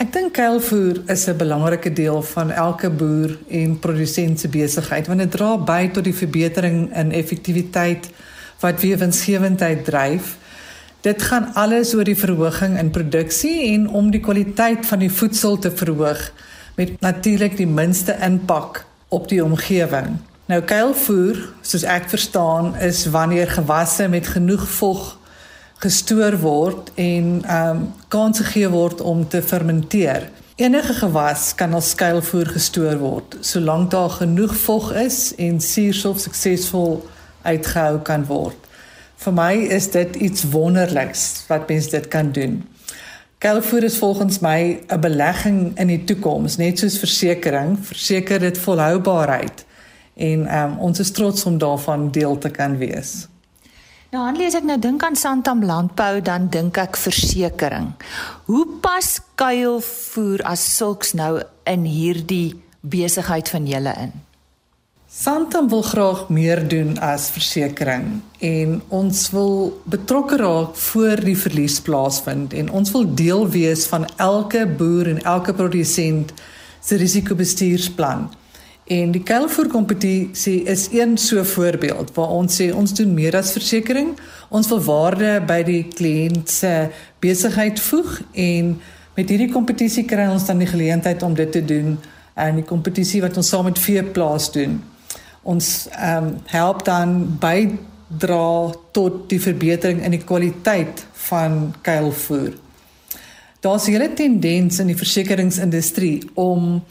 Ek 0.00 0.14
dink 0.16 0.32
kuilvoer 0.32 1.02
is 1.12 1.28
'n 1.28 1.36
belangrike 1.36 1.92
deel 1.92 2.22
van 2.32 2.50
elke 2.50 2.88
boer 2.88 3.36
en 3.50 3.78
produsent 3.78 4.40
se 4.40 4.48
besigheid 4.48 5.12
want 5.12 5.20
dit 5.20 5.30
dra 5.30 5.58
by 5.58 5.90
tot 5.92 6.04
die 6.04 6.16
verbetering 6.24 6.88
in 6.96 7.12
effektiwiteit 7.12 8.08
wat 8.60 8.80
weer 8.80 8.96
winsgewendheid 8.96 9.84
dryf. 9.84 10.38
Dit 11.08 11.22
gaan 11.22 11.54
alles 11.54 11.94
oor 11.94 12.04
die 12.04 12.18
verhoging 12.18 12.74
in 12.76 12.90
produksie 12.92 13.70
en 13.72 13.86
om 13.88 14.10
die 14.12 14.20
kwaliteit 14.20 14.84
van 14.86 15.00
die 15.00 15.08
voedsel 15.08 15.54
te 15.58 15.70
verhoog 15.72 16.20
met 16.76 17.00
natuurlik 17.00 17.56
die 17.56 17.66
minste 17.66 18.12
impak 18.26 18.82
op 19.08 19.28
die 19.30 19.40
omgewing. 19.44 20.18
Nou 20.52 20.58
kuilvoer, 20.60 21.40
soos 21.64 21.86
ek 21.88 22.10
verstaan, 22.12 22.74
is 22.84 23.06
wanneer 23.14 23.48
gewasse 23.54 24.10
met 24.12 24.28
genoeg 24.34 24.68
vog, 24.76 25.16
gestoor 25.80 26.36
word 26.44 26.92
en 27.00 27.40
ehm 27.40 27.70
um, 27.70 27.82
kans 28.12 28.44
gegee 28.44 28.68
word 28.68 29.00
om 29.00 29.24
te 29.28 29.40
fermenteer. 29.42 30.28
Enige 30.60 31.00
gewas 31.00 31.54
kan 31.56 31.74
as 31.74 31.94
skuilvoer 31.96 32.52
gestoor 32.58 33.00
word 33.00 33.40
solank 33.40 33.90
daar 33.96 34.10
genoeg 34.20 34.56
vog 34.68 34.92
is 34.92 35.32
en 35.40 35.60
suurstof 35.60 36.20
suksesvol 36.20 36.98
uitgehou 37.42 38.00
kan 38.04 38.28
word. 38.28 38.67
Vir 39.18 39.34
my 39.34 39.52
is 39.74 39.90
dit 39.90 40.16
iets 40.16 40.44
wonderliks 40.52 41.44
wat 41.48 41.68
mens 41.68 41.88
dit 41.90 42.08
kan 42.08 42.32
doen. 42.32 42.60
Skuilvoer 43.38 43.84
is 43.86 43.98
volgens 43.98 44.38
my 44.38 44.80
'n 44.88 45.00
belegging 45.00 45.78
in 45.78 45.86
die 45.86 46.04
toekoms, 46.04 46.56
net 46.56 46.78
soos 46.78 46.98
versekerings, 46.98 47.86
verseker 47.86 48.38
dit 48.38 48.58
volhoubaarheid 48.58 49.64
en 50.16 50.54
um, 50.54 50.78
ons 50.78 50.98
is 50.98 51.10
trots 51.10 51.44
om 51.44 51.58
daarvan 51.58 52.10
deel 52.10 52.38
te 52.38 52.50
kan 52.50 52.76
wees. 52.78 53.28
Nou 54.10 54.24
Hanlie, 54.24 54.46
as 54.46 54.54
ek 54.54 54.64
nou 54.64 54.78
dink 54.80 55.02
aan 55.04 55.16
Santam 55.16 55.64
Landbou, 55.64 56.20
dan 56.24 56.48
dink 56.48 56.78
ek 56.80 56.96
versekering. 56.96 57.92
Hoe 58.48 58.66
pas 58.80 59.20
kuilvoer 59.34 60.42
as 60.42 60.64
sulks 60.76 61.12
nou 61.12 61.42
in 61.68 61.84
hierdie 61.84 62.56
besigheid 62.80 63.48
van 63.48 63.66
julle 63.66 63.94
in? 64.00 64.12
Santam 65.18 65.68
wil 65.68 65.82
graag 65.82 66.28
meer 66.28 66.60
doen 66.68 66.92
as 67.02 67.24
versekering 67.34 68.20
en 68.38 68.76
ons 68.94 69.22
wil 69.34 69.80
betrokke 69.90 70.36
raak 70.38 70.76
voor 70.78 71.18
die 71.26 71.34
verlies 71.34 71.80
plaasvind 71.82 72.52
en 72.54 72.68
ons 72.70 72.92
wil 72.94 73.06
deel 73.18 73.40
wees 73.50 73.86
van 73.90 74.04
elke 74.22 74.60
boer 74.78 75.08
en 75.10 75.16
elke 75.26 75.54
produsent 75.58 76.30
se 76.78 76.98
risikobestuursplan. 77.02 78.28
En 78.86 79.10
die 79.10 79.22
kuilvoer 79.26 79.66
kompetisie 79.72 80.60
is 80.70 80.86
een 80.94 81.16
so 81.18 81.42
voorbeeld 81.44 82.12
waar 82.14 82.36
ons 82.36 82.60
sê 82.60 82.68
ons 82.70 82.94
doen 82.94 83.10
meer 83.14 83.34
as 83.36 83.50
versekerings. 83.56 84.20
Ons 84.54 84.70
wil 84.70 84.84
waarde 84.86 85.32
by 85.48 85.64
die 85.66 85.80
kliënt 85.96 86.46
se 86.60 86.70
besigheid 87.18 87.82
voeg 87.88 88.20
en 88.44 88.70
met 89.16 89.34
hierdie 89.34 89.50
kompetisie 89.50 90.06
kry 90.06 90.28
ons 90.30 90.46
dan 90.46 90.62
die 90.62 90.70
geleentheid 90.70 91.26
om 91.26 91.34
dit 91.34 91.50
te 91.58 91.64
doen 91.74 91.98
en 92.38 92.62
die 92.62 92.68
kompetisie 92.70 93.24
wat 93.26 93.34
ons 93.42 93.50
saam 93.50 93.66
met 93.66 93.82
Veeplaas 93.82 94.52
doen. 94.54 94.78
Ons 95.48 95.88
ehm 95.88 96.24
um, 96.24 96.32
help 96.52 96.84
dan 96.84 97.14
bydra 97.40 98.72
tot 98.92 99.28
die 99.30 99.40
verbetering 99.40 100.02
in 100.04 100.12
die 100.12 100.24
kwaliteit 100.24 101.06
van 101.28 101.74
kuilvoer. 101.82 102.52
Daar's 103.60 103.86
'n 103.86 103.92
hele 103.92 104.12
tendens 104.14 104.78
in 104.78 104.86
die 104.86 104.96
versekeringsindustrie 104.96 106.30
om 106.34 106.84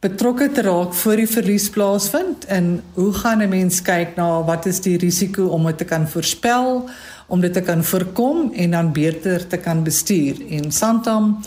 betrokke 0.00 0.50
te 0.52 0.62
raak 0.62 0.94
voor 0.94 1.16
die 1.16 1.28
verlies 1.28 1.70
plaasvind 1.70 2.44
en 2.44 2.82
hoe 2.94 3.12
gaan 3.12 3.42
'n 3.42 3.48
mens 3.48 3.82
kyk 3.82 4.16
na 4.16 4.42
wat 4.44 4.66
is 4.66 4.80
die 4.80 4.98
risiko 4.98 5.46
om 5.46 5.66
dit 5.66 5.78
te 5.78 5.84
kan 5.84 6.08
voorspel, 6.08 6.88
om 7.26 7.40
dit 7.40 7.52
te 7.52 7.60
kan 7.60 7.84
voorkom 7.84 8.52
en 8.52 8.70
dan 8.70 8.92
beter 8.92 9.46
te 9.46 9.56
kan 9.56 9.82
bestuur. 9.82 10.36
En 10.50 10.72
Santam 10.72 11.40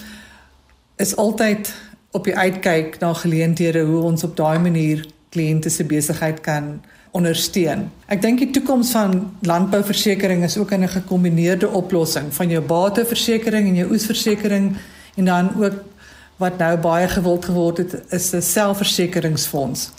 is 0.96 1.16
altyd 1.16 1.74
op 2.12 2.24
die 2.24 2.38
uitkyk 2.38 3.00
na 3.00 3.14
geleenthede 3.14 3.80
hoe 3.80 4.02
ons 4.02 4.24
op 4.24 4.38
daai 4.38 4.60
manier 4.60 5.06
kliënte 5.38 5.70
se 5.70 5.86
besigheid 5.86 6.42
kan 6.46 6.78
ondersteun. 7.18 7.88
Ek 8.12 8.22
dink 8.22 8.42
die 8.42 8.52
toekoms 8.56 8.92
van 8.96 9.20
landbouversekering 9.48 10.44
is 10.48 10.58
ook 10.58 10.74
in 10.76 10.84
'n 10.84 10.96
gekombineerde 11.02 11.70
oplossing 11.70 12.34
van 12.34 12.50
jou 12.50 12.62
bateversekering 12.62 13.68
en 13.68 13.76
jou 13.76 13.92
oesversekering 13.92 14.76
en 15.16 15.26
dan 15.26 15.50
ook 15.56 15.84
wat 16.38 16.58
nou 16.58 16.78
baie 16.78 17.08
gewild 17.08 17.46
geword 17.46 17.78
het 17.78 17.94
is 18.10 18.34
'n 18.34 18.42
selfversekeringsfonds. 18.42 19.90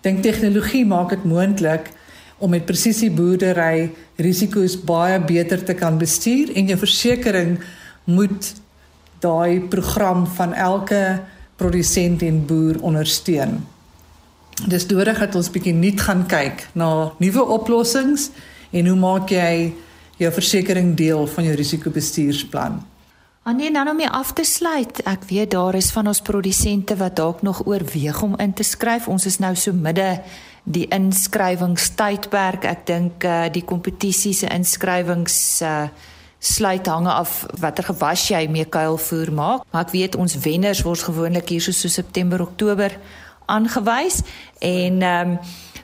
Dink 0.00 0.22
tegnologie 0.22 0.86
maak 0.86 1.10
dit 1.10 1.24
moontlik 1.24 1.90
om 2.38 2.50
met 2.50 2.64
presisie 2.64 3.10
boerdery 3.10 3.90
risiko's 4.16 4.76
baie 4.84 5.20
beter 5.20 5.64
te 5.64 5.74
kan 5.74 5.98
bestuur 5.98 6.54
en 6.54 6.66
jou 6.66 6.78
versekering 6.78 7.58
moet 8.04 8.54
daai 9.20 9.60
program 9.60 10.26
van 10.26 10.54
elke 10.54 11.20
produsent 11.56 12.22
en 12.22 12.46
boer 12.46 12.80
ondersteun. 12.80 13.60
Dis 14.68 14.84
nodig 14.90 15.18
dat 15.18 15.34
ons 15.38 15.48
bietjie 15.52 15.72
nuut 15.72 16.00
gaan 16.04 16.26
kyk 16.28 16.66
na 16.76 17.12
nuwe 17.22 17.44
oplossings 17.56 18.28
en 18.76 18.90
hoe 18.90 18.96
maak 18.98 19.32
jy 19.32 19.72
jou 20.20 20.30
versekering 20.36 20.92
deel 20.98 21.24
van 21.32 21.46
jou 21.48 21.54
risikobestuursplan? 21.56 22.80
Annie, 23.48 23.70
nou 23.72 23.86
om 23.88 23.96
mee 23.96 24.08
af 24.08 24.34
te 24.36 24.44
sluit. 24.44 25.00
Ek 25.08 25.24
weet 25.30 25.54
daar 25.54 25.74
is 25.78 25.88
van 25.94 26.10
ons 26.12 26.20
produsente 26.20 26.96
wat 27.00 27.16
dalk 27.16 27.40
nog 27.42 27.62
oorweeg 27.66 28.20
om 28.22 28.36
in 28.36 28.52
te 28.52 28.62
skryf. 28.62 29.08
Ons 29.08 29.24
is 29.26 29.40
nou 29.40 29.54
so 29.56 29.72
midde 29.72 30.20
die 30.68 30.84
inskrywingstydperk. 30.92 32.68
Ek 32.68 32.84
dink 32.86 33.24
uh, 33.24 33.48
die 33.48 33.64
kompetisie 33.64 34.34
se 34.36 34.50
inskrywings 34.52 35.38
uh, 35.64 35.88
sluit 36.40 36.86
hange 36.86 37.16
af 37.16 37.46
watter 37.60 37.88
gewas 37.88 38.26
jy 38.28 38.44
mee 38.52 38.68
kuilvoer 38.68 39.32
maak. 39.32 39.64
Maar 39.72 39.88
ek 39.88 39.96
weet 39.96 40.20
ons 40.20 40.36
wenners 40.44 40.84
word 40.84 41.08
gewoonlik 41.08 41.48
hier 41.56 41.64
so, 41.64 41.72
so 41.72 41.88
September, 41.88 42.44
Oktober 42.44 42.92
aangewys 43.56 44.22
en 44.58 45.02
ehm 45.02 45.34
um, 45.34 45.38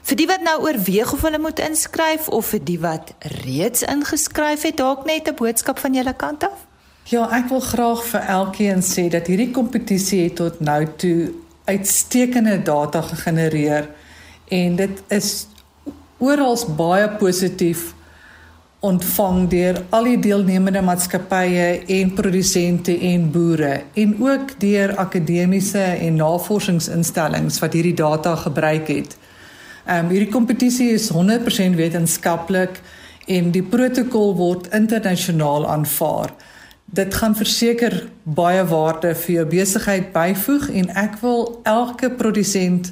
vir 0.07 0.15
die 0.15 0.27
wat 0.27 0.43
nou 0.43 0.61
oorweeg 0.63 1.09
of 1.13 1.23
hulle 1.27 1.39
moet 1.43 1.59
inskryf 1.59 2.29
of 2.31 2.53
vir 2.53 2.61
die 2.63 2.77
wat 2.79 3.11
reeds 3.43 3.83
ingeskryf 3.83 4.63
het, 4.63 4.77
dalk 4.79 5.03
net 5.05 5.27
'n 5.27 5.35
boodskap 5.35 5.79
van 5.83 5.93
julle 5.93 6.13
kant 6.15 6.43
af. 6.43 6.63
Ja, 7.07 7.27
ek 7.31 7.49
wil 7.49 7.59
graag 7.59 8.03
vir 8.03 8.21
elkeen 8.21 8.81
sê 8.83 9.09
dat 9.11 9.27
hierdie 9.27 9.51
kompetisie 9.51 10.23
het 10.23 10.35
tot 10.35 10.59
nou 10.59 10.87
toe 10.95 11.33
uitstekende 11.65 12.61
data 12.63 13.01
gegenereer 13.01 13.89
en 14.47 14.75
dit 14.75 15.03
is 15.07 15.47
oral 16.17 16.57
baie 16.75 17.09
positief 17.19 17.93
ontvang 18.79 19.47
deur 19.49 19.79
al 19.89 20.03
die 20.03 20.19
deelnemende 20.21 20.81
maatskappye 20.85 21.85
en 21.97 22.13
produsente 22.13 22.93
en 23.11 23.31
boere 23.31 23.81
en 23.93 24.15
ook 24.21 24.59
deur 24.61 24.95
akademiese 24.95 25.81
en 25.81 26.19
navorsingsinstellings 26.21 27.59
wat 27.59 27.73
hierdie 27.73 27.95
data 27.97 28.35
gebruik 28.35 28.87
het. 28.87 29.17
Ehm 29.85 30.05
um, 30.05 30.11
hierdie 30.11 30.31
kompetisie 30.31 30.91
is 30.93 31.09
100% 31.11 31.75
wetenskaplik 31.75 32.81
en 33.25 33.51
die 33.51 33.63
protokol 33.63 34.35
word 34.35 34.69
internasionaal 34.73 35.67
aanvaar 35.67 36.33
dit 36.87 37.13
gaan 37.13 37.35
verseker 37.35 38.07
baie 38.23 38.63
waarde 38.65 39.11
vir 39.15 39.33
jou 39.33 39.45
besigheid 39.51 40.11
byvoeg 40.13 40.69
en 40.71 40.89
ek 40.95 41.17
wil 41.19 41.59
elke 41.67 42.09
produsent 42.15 42.91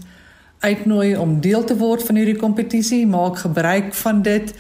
uitnooi 0.59 1.15
om 1.17 1.39
deel 1.41 1.63
te 1.63 1.77
word 1.79 2.03
van 2.03 2.19
hierdie 2.19 2.39
kompetisie, 2.39 3.05
maak 3.07 3.39
gebruik 3.45 3.93
van 3.93 4.21
dit 4.21 4.51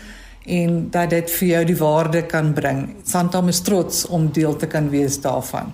en 0.45 0.89
dat 0.89 1.09
dit 1.09 1.31
vir 1.31 1.47
jou 1.47 1.63
die 1.65 1.77
waarde 1.77 2.25
kan 2.25 2.53
bring. 2.53 2.95
Santam 3.03 3.47
is 3.47 3.61
trots 3.65 4.05
om 4.05 4.31
deel 4.31 4.55
te 4.55 4.67
kan 4.67 4.89
wees 4.89 5.19
daarvan. 5.21 5.73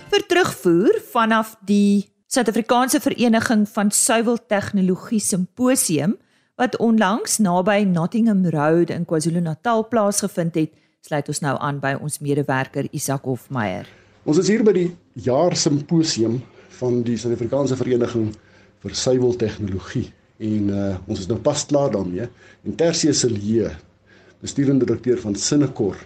vir 0.10 0.26
terugvoer 0.28 1.02
vanaf 1.12 1.56
die 1.66 2.14
Suid-Afrikaanse 2.26 3.00
Vereniging 3.00 3.70
van 3.70 3.92
Suiwel 3.92 4.46
Tegnologie 4.46 5.20
Simposium 5.20 6.18
wat 6.56 6.78
onlangs 6.78 7.38
naby 7.38 7.84
Nottingham 7.84 8.50
Road 8.50 8.90
in 8.90 9.06
KwaZulu-Natal 9.06 9.88
plaasgevind 9.88 10.56
het, 10.56 10.74
sluit 11.10 11.30
ons 11.32 11.42
nou 11.42 11.56
aan 11.58 11.80
by 11.82 11.96
ons 11.98 12.20
medewerker 12.22 12.90
Isak 12.94 13.26
Hofmeyer. 13.30 13.88
Ons 14.30 14.42
is 14.44 14.52
hier 14.52 14.62
by 14.66 14.76
die 14.76 14.90
jaar 15.26 15.56
simposium 15.58 16.38
van 16.80 17.02
die 17.08 17.18
Suid-Afrikaanse 17.20 17.78
Vereniging 17.80 18.30
vir 18.84 18.96
Suiwel 18.96 19.34
Tegnologie 19.42 20.10
en 20.40 20.70
uh, 20.72 20.92
ons 21.10 21.20
is 21.20 21.28
nou 21.28 21.40
pas 21.44 21.66
klaar 21.68 21.92
daarmee. 21.96 22.30
En 22.64 22.78
Tersius 22.80 23.26
Celie, 23.26 23.68
bestuurende 24.44 24.88
direkteur 24.88 25.20
van 25.24 25.36
Sinnekor 25.36 25.98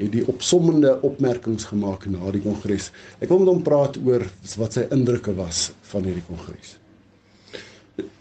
het 0.00 0.10
die 0.12 0.26
opsommende 0.32 0.96
opmerkings 1.06 1.68
gemaak 1.70 2.06
na 2.10 2.32
die 2.34 2.42
kongres. 2.44 2.90
Ek 3.20 3.30
wil 3.30 3.44
met 3.44 3.52
hom 3.54 3.64
praat 3.64 4.00
oor 4.02 4.26
wat 4.60 4.76
sy 4.76 4.88
indrukke 4.92 5.36
was 5.38 5.70
van 5.92 6.08
hierdie 6.08 6.26
kongres. 6.28 6.79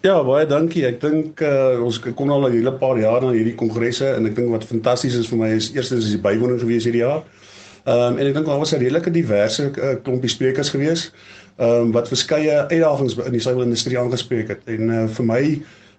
Ja, 0.01 0.23
baie 0.23 0.45
dankie. 0.47 0.85
Ek 0.87 1.01
dink 1.01 1.41
uh, 1.41 1.79
ons 1.83 1.99
kom 1.99 2.31
al 2.31 2.47
'n 2.47 2.53
hele 2.53 2.71
paar 2.71 2.97
jaar 2.99 3.21
na 3.21 3.31
hierdie 3.35 3.55
kongresse 3.55 4.07
en 4.15 4.25
ek 4.25 4.35
dink 4.35 4.49
wat 4.51 4.63
fantasties 4.63 5.15
is 5.15 5.27
vir 5.27 5.37
my 5.37 5.49
is 5.55 5.71
eerstens 5.75 6.05
is 6.05 6.15
die 6.15 6.23
bywoning 6.23 6.59
gewees 6.59 6.87
hierdie 6.87 7.03
jaar. 7.03 7.23
Ehm 7.85 8.13
um, 8.13 8.17
en 8.17 8.27
ek 8.27 8.33
dink 8.33 8.45
daar 8.45 8.59
was 8.59 8.73
'n 8.73 8.79
redelike 8.79 9.11
diverse 9.11 9.71
uh, 9.71 9.95
klompie 10.03 10.29
sprekers 10.29 10.69
gewees 10.69 11.11
ehm 11.57 11.89
um, 11.89 11.91
wat 11.91 12.07
verskeie 12.07 12.55
uitdagings 12.71 13.17
in 13.17 13.35
die 13.35 13.43
suiwelindustrie 13.43 13.99
aangespreek 13.99 14.47
het. 14.47 14.61
En 14.65 14.89
uh, 14.89 15.07
vir 15.07 15.25
my 15.25 15.43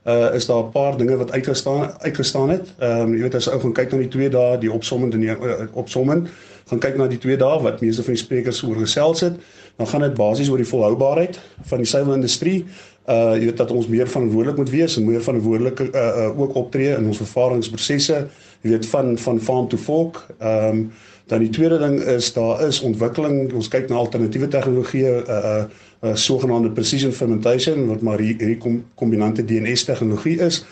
uh 0.09 0.35
is 0.35 0.47
daar 0.47 0.65
'n 0.65 0.71
paar 0.73 0.97
dinge 0.97 1.17
wat 1.17 1.33
uitgestaan 1.33 1.93
uitgestaan 2.01 2.49
het. 2.49 2.73
Ehm 2.79 3.01
um, 3.01 3.15
jy 3.15 3.21
weet 3.23 3.35
as 3.35 3.49
ou 3.49 3.61
gaan 3.61 3.73
kyk 3.73 3.93
na 3.93 3.99
die 3.99 4.09
twee 4.09 4.29
dae, 4.29 4.59
die 4.59 4.73
opsomming 4.73 5.13
en 5.13 5.21
die 5.21 5.31
uh, 5.31 5.67
opsomming, 5.73 6.29
gaan 6.69 6.79
kyk 6.79 6.97
na 6.97 7.07
die 7.07 7.19
twee 7.19 7.37
dae 7.37 7.63
wat 7.63 7.81
meeste 7.81 8.03
van 8.03 8.15
die 8.15 8.23
sprekers 8.23 8.63
oor 8.63 8.77
gesels 8.77 9.21
het, 9.21 9.35
dan 9.77 9.87
gaan 9.87 10.01
dit 10.01 10.15
basies 10.15 10.49
oor 10.49 10.57
die 10.57 10.69
volhoubaarheid 10.69 11.41
van 11.71 11.79
die 11.79 11.87
suiwelindustrie. 11.87 12.65
Uh 13.09 13.37
jy 13.39 13.47
weet 13.49 13.57
dat 13.57 13.71
ons 13.71 13.89
meer 13.89 14.09
verantwoordelik 14.09 14.57
moet 14.61 14.71
wees 14.71 14.97
en 14.97 15.07
meer 15.09 15.23
verantwoordelik 15.25 15.81
uh, 15.81 15.89
uh 15.93 16.41
ook 16.41 16.55
optree 16.55 16.93
in 16.95 17.07
ons 17.07 17.23
vervaardigingsprosesse, 17.23 18.27
jy 18.61 18.75
weet 18.75 18.87
van 18.87 19.17
van 19.19 19.41
farm 19.41 19.69
to 19.69 19.77
fork. 19.77 20.27
Ehm 20.39 20.69
um, 20.69 20.91
dan 21.31 21.45
die 21.45 21.53
tweede 21.55 21.79
ding 21.79 22.01
is 22.03 22.33
daar 22.35 22.67
is 22.67 22.81
ontwikkeling. 22.83 23.53
Ons 23.55 23.69
kyk 23.71 23.89
na 23.89 24.01
alternatiewe 24.03 24.49
tegnologieë 24.51 25.13
uh 25.23 25.39
uh 25.39 25.65
uh, 26.01 26.15
sogenaamde 26.15 26.71
precision 26.71 27.13
fermentation 27.13 27.87
wat 27.87 28.01
maar 28.01 28.19
hierdie 28.19 28.57
kom, 28.59 28.85
kombinante 28.95 29.45
DNS 29.45 29.85
tegnologie 29.85 30.39
is 30.41 30.65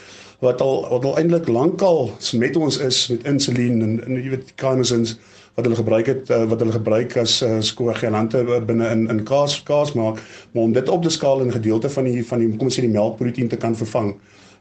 wat 0.44 0.60
al 0.60 0.84
wat 0.88 1.04
al 1.04 1.16
eintlik 1.18 1.48
lankal 1.48 2.12
met 2.38 2.56
ons 2.56 2.78
is 2.78 3.08
met 3.08 3.24
insulien 3.26 3.82
en, 3.82 3.98
en 4.04 4.20
jy 4.20 4.30
weet 4.36 4.52
kinesins 4.54 5.16
wat 5.58 5.66
hulle 5.66 5.76
gebruik 5.76 6.06
het 6.06 6.30
uh, 6.30 6.44
wat 6.46 6.60
hulle 6.62 6.72
gebruik 6.72 7.16
as 7.18 7.40
uh, 7.42 7.56
skoorgelante 7.66 8.44
binne 8.66 8.90
in 8.94 9.08
in 9.10 9.24
kaas 9.26 9.58
kaas 9.66 9.90
maak 9.98 10.20
maar 10.54 10.62
om 10.62 10.72
dit 10.72 10.88
op 10.88 11.02
te 11.02 11.10
skaal 11.10 11.40
in 11.42 11.50
'n 11.50 11.58
gedeelte 11.58 11.90
van 11.90 12.04
die 12.06 12.26
van 12.26 12.38
die 12.38 12.50
kom 12.56 12.70
ons 12.70 12.78
sê 12.78 12.84
die 12.86 12.96
melkproteïen 12.98 13.50
te 13.50 13.56
kan 13.56 13.74
vervang 13.76 14.14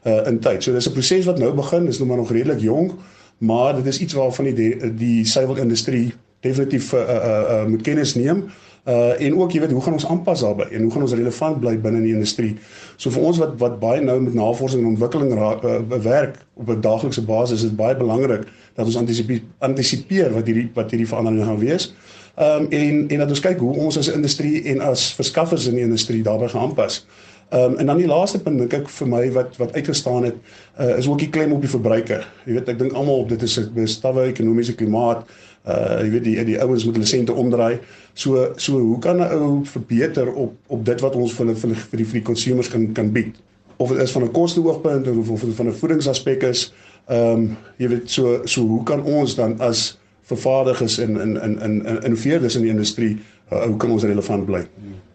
uh, 0.06 0.26
in 0.26 0.40
tyd. 0.40 0.62
So 0.62 0.72
dis 0.72 0.88
'n 0.88 0.92
proses 0.92 1.24
wat 1.24 1.38
nou 1.38 1.52
begin, 1.54 1.86
is 1.86 1.98
nog 1.98 2.08
maar 2.08 2.16
nog 2.16 2.30
redelik 2.30 2.60
jonk, 2.60 2.92
maar 3.38 3.76
dit 3.76 3.86
is 3.86 4.00
iets 4.00 4.14
waarvan 4.14 4.44
die 4.44 4.54
die, 4.54 4.94
die 4.94 5.24
suiwelindustrie 5.24 6.12
definitief 6.40 6.92
uh, 6.92 7.00
uh, 7.00 7.42
uh, 7.50 7.66
moet 7.66 7.82
kennis 7.82 8.14
neem 8.14 8.48
uh 8.88 9.20
en 9.20 9.34
ook 9.36 9.52
jy 9.52 9.60
weet 9.60 9.72
hoe 9.76 9.82
gaan 9.84 9.92
ons 9.98 10.06
aanpas 10.06 10.40
daarbey 10.40 10.68
en 10.72 10.82
hoe 10.82 10.92
gaan 10.92 11.02
ons 11.04 11.12
relevant 11.12 11.58
bly 11.60 11.74
binne 11.78 12.00
die 12.00 12.14
industrie. 12.16 12.54
So 12.96 13.10
vir 13.12 13.26
ons 13.28 13.40
wat 13.42 13.56
wat 13.60 13.76
baie 13.82 14.00
nou 14.00 14.16
met 14.22 14.34
navorsing 14.34 14.80
en 14.80 14.94
ontwikkeling 14.94 15.34
raak 15.36 15.64
uh, 15.64 15.80
werk 16.04 16.38
op 16.54 16.70
'n 16.72 16.80
daaglikse 16.80 17.24
basis 17.24 17.58
is 17.58 17.68
dit 17.68 17.76
baie 17.76 17.96
belangrik 17.96 18.46
dat 18.74 18.86
ons 18.86 18.96
antisipeer 18.96 19.42
antisipeer 19.58 20.32
wat 20.32 20.46
hierdie 20.46 20.70
wat 20.74 20.90
hierdie 20.90 21.08
veranderinge 21.08 21.44
gaan 21.44 21.58
wees. 21.58 21.92
Um 22.38 22.66
en 22.70 23.08
en 23.08 23.18
dat 23.18 23.28
ons 23.28 23.40
kyk 23.40 23.58
hoe 23.58 23.74
ons 23.76 23.98
as 23.98 24.08
'n 24.08 24.14
industrie 24.22 24.62
en 24.72 24.80
as 24.80 25.12
verskaffers 25.14 25.66
in 25.66 25.74
die 25.74 25.84
industrie 25.84 26.22
daarbey 26.22 26.48
gaan 26.48 26.70
aanpas. 26.70 27.06
Um 27.50 27.78
en 27.80 27.86
dan 27.86 27.96
die 27.96 28.06
laaste 28.06 28.38
punt 28.44 28.58
dink 28.60 28.74
ek 28.76 28.88
vir 28.92 29.08
my 29.08 29.22
wat 29.32 29.54
wat 29.56 29.72
uitgestaan 29.72 30.26
het 30.28 30.36
uh, 30.76 30.98
is 30.98 31.06
ook 31.08 31.22
die 31.22 31.30
klem 31.32 31.54
op 31.56 31.62
die 31.64 31.70
verbruiker. 31.72 32.26
Jy 32.44 32.58
weet 32.58 32.68
ek 32.68 32.80
dink 32.82 32.92
almal 32.92 33.24
dit 33.30 33.42
is 33.42 33.56
'n 33.56 33.86
stawwe 33.88 34.26
ekonomiese 34.28 34.74
klimaat 34.76 35.24
uh 35.64 36.02
jy 36.04 36.10
weet 36.10 36.24
die 36.24 36.44
die 36.44 36.58
ouens 36.60 36.84
moet 36.84 36.98
hulle 36.98 37.08
sente 37.08 37.32
omdraai. 37.32 37.80
So 38.12 38.52
so 38.56 38.76
hoe 38.76 38.98
kan 39.00 39.16
'n 39.16 39.32
ou 39.32 39.64
verbeter 39.64 40.28
op 40.28 40.52
op 40.66 40.84
dit 40.84 41.00
wat 41.00 41.16
ons 41.16 41.32
vir 41.32 41.46
hulle 41.46 41.56
vir 41.56 41.98
die 41.98 42.04
vir 42.04 42.20
die 42.20 42.22
consumers 42.22 42.68
kan 42.68 42.92
kan 42.92 43.12
bied? 43.12 43.34
Of 43.78 43.96
dit 43.96 44.02
is 44.02 44.12
van 44.12 44.24
'n 44.24 44.32
kosteoogpunt 44.32 45.08
of 45.08 45.30
of 45.30 45.40
dit 45.40 45.54
van 45.54 45.68
'n 45.68 45.80
voedingsaspek 45.80 46.42
is. 46.42 46.72
Ehm 47.08 47.32
um, 47.32 47.56
jy 47.78 47.88
weet 47.88 48.10
so 48.10 48.40
so 48.44 48.60
hoe 48.60 48.84
kan 48.84 49.02
ons 49.02 49.34
dan 49.34 49.60
as 49.60 49.98
vervaardigers 50.22 50.98
in 50.98 51.20
in 51.20 51.40
in 51.42 51.60
in 51.62 52.02
innoveerders 52.04 52.56
in 52.56 52.62
die 52.62 52.70
industrie 52.70 53.16
uh, 53.52 53.64
hoe 53.64 53.76
kan 53.76 53.90
ons 53.90 54.04
relevant 54.04 54.44
bly? 54.44 54.68
Hmm 54.76 55.07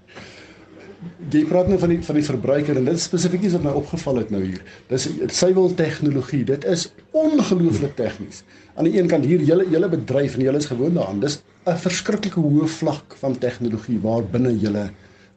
jy 1.31 1.43
praat 1.47 1.69
nou 1.71 1.77
van 1.79 1.93
die 1.93 1.99
van 2.03 2.17
die 2.19 2.25
verbruiker 2.25 2.77
en 2.79 2.85
dit 2.89 2.99
spesifiek 2.99 3.45
is 3.47 3.55
wat 3.57 3.63
my 3.63 3.71
opgeval 3.79 4.19
het 4.21 4.33
nou 4.33 4.41
hier. 4.43 4.61
Dis 4.89 5.07
suiwel 5.31 5.73
tegnologie. 5.79 6.43
Dit 6.49 6.65
is 6.65 6.89
ongelooflik 7.11 7.95
tegnies. 7.95 8.43
Aan 8.75 8.89
die 8.89 8.97
een 8.97 9.07
kant 9.11 9.25
hier 9.25 9.41
julle 9.45 9.65
julle 9.69 9.89
bedryf 9.89 10.35
en 10.35 10.45
julle 10.47 10.61
is 10.63 10.69
gewoond 10.71 10.95
daaraan. 10.99 11.19
Dis 11.23 11.41
'n 11.65 11.77
verskriklike 11.77 12.39
hoë 12.41 12.67
vlak 12.67 13.15
van 13.21 13.37
tegnologie 13.37 13.99
waar 14.01 14.23
binne 14.23 14.51
julle 14.59 14.89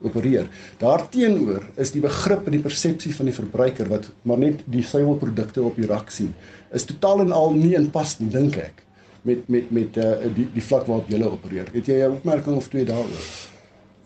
opereer. 0.02 0.48
Daarteenoor 0.78 1.62
is 1.76 1.92
die 1.92 2.02
begrip 2.04 2.46
en 2.46 2.52
die 2.52 2.62
persepsie 2.62 3.14
van 3.14 3.30
die 3.30 3.34
verbruiker 3.34 3.88
wat 3.88 4.10
maar 4.22 4.38
net 4.38 4.62
die 4.66 4.82
suiwelprodukte 4.82 5.62
op 5.62 5.76
die 5.76 5.86
rak 5.86 6.10
sien, 6.10 6.34
is 6.72 6.84
totaal 6.84 7.20
en 7.20 7.32
al 7.32 7.54
nie 7.54 7.74
in 7.74 7.90
pas 7.90 8.18
nie, 8.20 8.28
dink 8.30 8.56
ek, 8.56 8.82
met 9.22 9.48
met 9.48 9.70
met 9.70 9.96
uh, 9.96 10.16
die 10.34 10.48
die 10.54 10.62
vlak 10.62 10.86
waarop 10.86 11.08
julle 11.08 11.30
opereer. 11.30 11.70
Het 11.72 11.86
jy 11.86 12.00
'n 12.02 12.18
opmerking 12.20 12.56
of 12.56 12.68
twee 12.68 12.84
daaroor? 12.84 13.54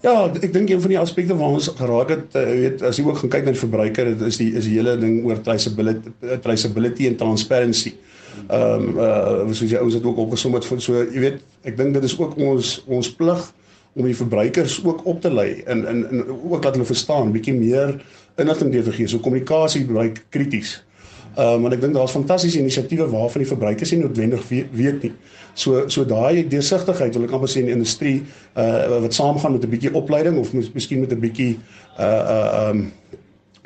Ja, 0.00 0.14
ek 0.32 0.52
dink 0.54 0.70
een 0.72 0.80
van 0.80 0.94
die 0.94 0.98
aspekte 0.98 1.34
waar 1.36 1.58
ons 1.58 1.68
geraak 1.76 2.08
het, 2.14 2.36
uh, 2.38 2.44
weet 2.62 2.82
as 2.88 2.96
jy 2.96 3.04
ook 3.04 3.18
gaan 3.20 3.32
kyk 3.34 3.44
na 3.44 3.52
die 3.52 3.60
verbruiker, 3.60 4.14
dit 4.14 4.22
is 4.30 4.38
die 4.40 4.48
is 4.56 4.64
die 4.64 4.78
hele 4.78 4.94
ding 4.96 5.18
oor 5.28 5.42
traceability, 5.44 6.12
traceability 6.40 7.08
en 7.10 7.18
transparency. 7.20 7.92
Ehm 8.48 8.86
um, 8.96 9.00
uh 9.02 9.52
soos 9.52 9.68
jy 9.68 9.80
ouens 9.80 9.98
het 9.98 10.06
ook 10.06 10.22
opgesom 10.24 10.56
het 10.56 10.64
van 10.64 10.80
so 10.80 11.02
jy 11.02 11.24
weet, 11.26 11.40
ek 11.68 11.76
dink 11.76 11.92
dit 11.98 12.06
is 12.08 12.16
ook 12.16 12.38
ons 12.40 12.78
ons 12.88 13.10
plig 13.18 13.42
om 13.98 14.06
die 14.06 14.16
verbruikers 14.16 14.78
ook 14.86 15.04
op 15.10 15.20
te 15.20 15.32
lei 15.32 15.60
en 15.66 15.84
en 15.90 16.04
en 16.08 16.24
ook 16.30 16.64
laat 16.64 16.78
hulle 16.78 16.88
verstaan 16.88 17.34
bietjie 17.34 17.58
meer 17.58 17.98
inligting 18.40 18.72
te 18.72 18.92
gee. 18.96 19.08
So 19.08 19.20
kommunikasie 19.20 19.84
bly 19.84 20.12
krities. 20.30 20.78
Ehm 21.36 21.54
um, 21.54 21.62
want 21.62 21.74
ek 21.74 21.80
dink 21.80 21.94
daar's 21.94 22.14
fantastiese 22.16 22.58
inisiatiewe 22.58 23.06
waarvan 23.10 23.44
die 23.44 23.50
verbruikers 23.50 23.92
nie 23.94 24.00
noodwendig 24.00 24.48
weet 24.50 25.02
nie. 25.02 25.12
So 25.54 25.84
so 25.88 26.04
daai 26.04 26.48
deursigtigheid 26.48 27.14
wil 27.14 27.28
ek 27.28 27.34
amper 27.38 27.50
sê 27.52 27.62
in 27.62 27.70
industrie 27.76 28.22
uh 28.58 29.00
wat 29.04 29.14
saamgaan 29.14 29.52
met 29.52 29.64
'n 29.64 29.70
bietjie 29.70 29.94
opleiding 29.94 30.38
of 30.38 30.52
mis, 30.52 30.72
miskien 30.74 31.00
met 31.00 31.12
'n 31.12 31.20
bietjie 31.20 31.58
uh 31.98 32.04
uh 32.04 32.48
ehm 32.68 32.76
um, 32.76 32.92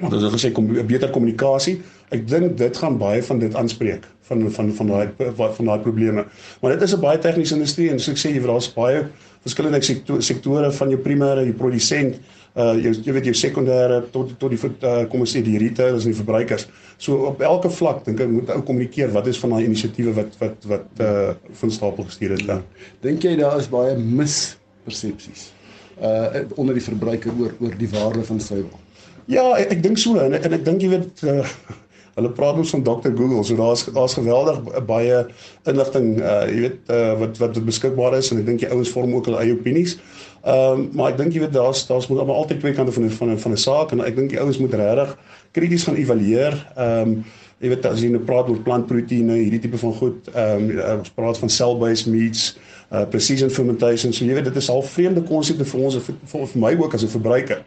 wat 0.00 0.12
ons 0.12 0.34
gesê 0.34 0.52
kom 0.52 0.66
beter 0.66 1.10
kommunikasie. 1.10 1.80
Ek 2.10 2.28
dink 2.28 2.58
dit 2.58 2.76
gaan 2.76 2.98
baie 2.98 3.22
van 3.22 3.38
dit 3.38 3.54
aanspreek 3.54 4.04
van 4.28 4.50
van 4.50 4.72
van 4.74 4.86
daai 4.86 5.08
van 5.36 5.64
daai 5.64 5.80
probleme. 5.80 6.24
Maar 6.60 6.72
dit 6.72 6.82
is 6.82 6.94
'n 6.94 7.00
baie 7.00 7.18
tegniese 7.18 7.54
industrie 7.54 7.90
en 7.90 7.98
soos 7.98 8.14
ek 8.14 8.20
sê 8.20 8.34
jy 8.34 8.46
daar's 8.46 8.72
baie 8.74 9.06
verskillende 9.44 9.80
sektore 10.20 10.72
van 10.72 10.90
jou 10.90 11.00
primêre, 11.00 11.44
jou 11.44 11.52
produsent, 11.52 12.20
uh 12.54 12.74
jy, 12.78 12.92
jy 13.02 13.14
weet 13.16 13.28
jou 13.30 13.34
sekondêre 13.38 13.98
tot 14.14 14.30
tot 14.38 14.52
die 14.52 14.58
uh, 14.62 15.04
kom 15.10 15.24
ons 15.24 15.32
sê 15.34 15.42
die 15.42 15.58
retailers 15.58 16.06
en 16.06 16.14
die 16.14 16.20
verbruikers. 16.20 16.68
So 17.02 17.26
op 17.30 17.42
elke 17.42 17.70
vlak 17.70 18.04
dink 18.06 18.22
ek 18.22 18.30
moet 18.30 18.52
ou 18.54 18.60
kommunikeer 18.62 19.10
wat 19.16 19.26
is 19.30 19.40
van 19.42 19.56
daai 19.56 19.66
inisiatiewe 19.66 20.14
wat 20.20 20.38
wat 20.42 20.68
wat 20.70 21.02
uh 21.02 21.34
van 21.62 21.74
stapel 21.74 22.06
gestuur 22.10 22.36
het 22.36 22.46
dan. 22.46 22.62
Dink 23.02 23.26
jy 23.26 23.34
daar 23.40 23.58
is 23.58 23.70
baie 23.70 23.96
mispersepsies 23.98 25.48
uh 25.98 26.44
onder 26.54 26.78
die 26.78 26.86
verbruiker 26.86 27.34
oor 27.38 27.56
oor 27.60 27.78
die 27.78 27.90
waarde 27.90 28.22
van 28.30 28.40
suiwel? 28.40 28.78
Ja, 29.26 29.54
ek, 29.56 29.78
ek 29.78 29.82
dink 29.82 29.98
so 29.98 30.20
en, 30.20 30.36
en 30.36 30.58
ek 30.60 30.64
dink 30.66 30.84
jy 30.84 30.94
weet 30.94 31.26
uh 31.26 31.42
Hulle 32.14 32.30
praat 32.30 32.58
ons 32.62 32.70
van 32.70 32.82
Dr 32.86 33.10
Google, 33.10 33.42
so 33.42 33.56
daar's 33.58 33.80
daar's 33.90 34.14
geweldig 34.14 34.60
baie 34.86 35.24
inligting 35.70 36.12
uh 36.22 36.44
jy 36.46 36.60
weet 36.68 36.92
uh 36.94 37.16
wat 37.18 37.40
wat 37.42 37.58
beskikbaar 37.66 38.14
is 38.20 38.30
en 38.30 38.38
ek 38.38 38.46
dink 38.46 38.62
die 38.62 38.70
ouens 38.70 38.92
vorm 38.94 39.16
ook 39.16 39.26
hulle 39.26 39.40
eie 39.42 39.56
opinies. 39.56 39.96
Ehm 40.44 40.72
um, 40.72 40.90
maar 40.92 41.14
ek 41.14 41.16
dink 41.16 41.32
jy 41.32 41.40
weet 41.40 41.54
daar's 41.56 41.86
daar's 41.88 42.06
moet 42.06 42.26
maar 42.26 42.36
altyd 42.36 42.60
twee 42.60 42.74
kante 42.76 42.92
van 42.92 43.10
van 43.10 43.38
van 43.38 43.52
'n 43.52 43.56
saak 43.56 43.92
en 43.92 44.04
ek 44.04 44.16
dink 44.16 44.30
die 44.30 44.40
ouens 44.40 44.58
moet 44.58 44.74
regtig 44.74 45.16
krities 45.52 45.84
gaan 45.84 45.96
evalueer. 45.96 46.58
Ehm 46.76 47.08
um, 47.08 47.24
jy 47.58 47.68
weet 47.68 47.86
as 47.86 48.02
jy 48.02 48.10
nou 48.12 48.20
praat 48.20 48.48
oor 48.48 48.60
plantproteïene, 48.66 49.38
hierdie 49.40 49.60
tipe 49.62 49.78
van 49.80 49.94
goed, 49.94 50.28
ehm 50.34 50.70
um, 50.70 50.98
ons 50.98 51.14
praat 51.16 51.38
van 51.38 51.48
cell-based 51.48 52.10
meats, 52.12 52.56
uh 52.92 53.06
precision 53.10 53.50
fermentation. 53.50 54.12
So 54.12 54.24
jy 54.24 54.34
weet 54.34 54.50
dit 54.50 54.56
is 54.60 54.68
al 54.70 54.82
vreemde 54.82 55.22
konsepte 55.22 55.64
vir 55.64 55.80
ons 55.80 55.96
vir, 55.96 56.18
vir, 56.32 56.46
vir 56.52 56.60
my 56.60 56.74
ook 56.76 56.94
as 56.94 57.04
'n 57.04 57.14
verbruiker. 57.14 57.64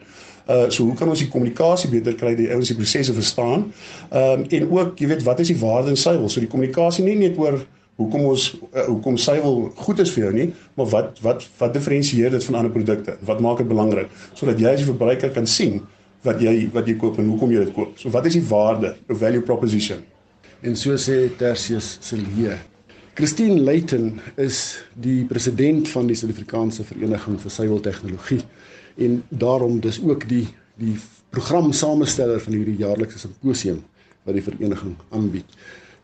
Uh 0.48 0.70
so 0.70 0.84
hoe 0.84 0.96
kan 0.96 1.10
ons 1.10 1.20
die 1.20 1.32
kommunikasie 1.34 1.90
beter 1.90 2.16
kry, 2.16 2.36
die 2.36 2.52
ouens 2.54 2.68
die 2.68 2.78
prosesse 2.78 3.14
verstaan? 3.14 3.72
Ehm 4.12 4.40
um, 4.40 4.46
en 4.50 4.70
ook 4.72 5.00
jy 5.00 5.08
weet 5.08 5.24
wat 5.24 5.40
is 5.40 5.48
die 5.48 5.60
waarde 5.60 5.90
in 5.90 5.98
suiwel? 5.98 6.30
So 6.30 6.40
die 6.40 6.50
kommunikasie 6.54 7.04
nie 7.04 7.16
net 7.16 7.38
oor 7.38 7.66
hoekom 7.98 8.28
ons 8.32 8.48
uh, 8.56 8.86
hoekom 8.88 9.18
suiwel 9.18 9.68
goed 9.76 10.02
is 10.04 10.12
vir 10.14 10.28
jou 10.28 10.34
nie, 10.36 10.48
maar 10.78 10.90
wat 10.94 11.22
wat 11.26 11.46
wat 11.60 11.76
diferensieer 11.78 12.34
dit 12.34 12.50
van 12.50 12.60
ander 12.62 12.74
produkte? 12.74 13.18
Wat 13.26 13.42
maak 13.44 13.62
dit 13.64 13.70
belangrik 13.70 14.14
sodat 14.38 14.62
jy 14.62 14.76
as 14.78 14.86
verbruiker 14.88 15.34
kan 15.36 15.50
sien 15.50 15.82
wat 16.26 16.42
jy 16.42 16.70
wat 16.74 16.88
jy 16.90 16.98
koop 17.02 17.20
en 17.22 17.30
hoekom 17.34 17.54
jy 17.54 17.66
dit 17.66 17.74
koop? 17.76 17.98
So 18.00 18.14
wat 18.14 18.30
is 18.30 18.38
die 18.40 18.46
waarde, 18.50 18.96
the 19.08 19.18
value 19.18 19.44
proposition? 19.46 20.04
En 20.66 20.76
so 20.76 20.98
sê 20.98 21.28
Tertius 21.38 21.98
Silje. 22.02 22.58
Christine 23.18 23.62
Leighton 23.66 24.20
is 24.38 24.78
die 24.94 25.24
president 25.26 25.90
van 25.90 26.10
die 26.10 26.16
Suid-Afrikaanse 26.18 26.86
Vereniging 26.86 27.40
vir 27.42 27.54
Suiweltegnologie 27.54 28.44
en 29.02 29.22
daarom 29.30 29.80
dis 29.82 29.98
ook 30.04 30.28
die 30.30 30.46
die 30.78 30.94
program 31.34 31.72
samesteller 31.74 32.40
van 32.42 32.54
hierdie 32.54 32.78
jaarlikse 32.78 33.20
simposium 33.22 33.82
wat 34.28 34.38
die 34.38 34.44
vereniging 34.46 34.94
aanbied. 35.16 35.50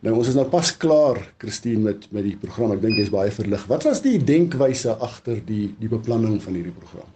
Nou 0.04 0.18
ons 0.20 0.28
is 0.28 0.36
nou 0.36 0.44
pas 0.52 0.68
klaar 0.76 1.16
Christine 1.40 1.80
met 1.86 2.02
met 2.12 2.26
die 2.26 2.36
program. 2.36 2.74
Ek 2.76 2.82
dink 2.84 2.98
jy's 3.00 3.12
baie 3.12 3.32
verlig. 3.32 3.62
Wat 3.70 3.86
was 3.88 4.02
die 4.04 4.18
denkwyse 4.20 4.98
agter 5.00 5.38
die 5.46 5.70
die 5.80 5.88
beplanning 5.88 6.36
van 6.44 6.58
hierdie 6.58 6.74
program? 6.76 7.08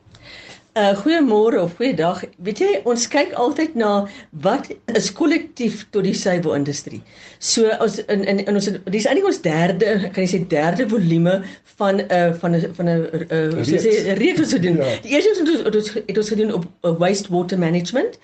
Uh 0.76 0.92
goeiemôre 0.94 1.58
of 1.58 1.74
goeiedag. 1.74 2.20
Weet 2.44 2.60
jy, 2.62 2.68
ons 2.86 3.06
kyk 3.10 3.32
altyd 3.40 3.74
na 3.74 4.06
wat 4.44 4.68
is 4.94 5.08
kollektief 5.12 5.86
tot 5.94 6.04
die 6.06 6.14
suiwelindustrie. 6.14 7.00
So 7.42 7.72
ons 7.82 7.96
in 8.04 8.22
in, 8.28 8.44
in 8.44 8.58
ons 8.60 8.68
dis 8.68 9.08
eintlik 9.08 9.26
ons 9.26 9.40
derde, 9.42 9.96
kan 10.12 10.22
jy 10.22 10.28
sê 10.34 10.40
derde 10.52 10.86
volume 10.90 11.40
van 11.80 11.98
'n 11.98 12.06
uh, 12.12 12.34
van 12.42 12.54
'n 12.54 12.74
van 12.76 12.90
'n 12.92 13.00
uh, 13.30 13.64
so 13.64 13.80
sê 13.86 14.14
reeks 14.20 14.52
wat 14.52 14.62
doen. 14.62 14.76
Ja. 14.76 14.92
Die 15.02 15.16
eerste 15.16 15.30
het 15.30 15.48
ons 15.48 15.64
het 15.64 15.76
ons, 15.80 15.90
het 16.06 16.18
ons 16.18 16.28
gedoen 16.28 16.52
op 16.54 16.64
uh, 16.82 16.94
wastewater 16.98 17.58
management. 17.58 18.18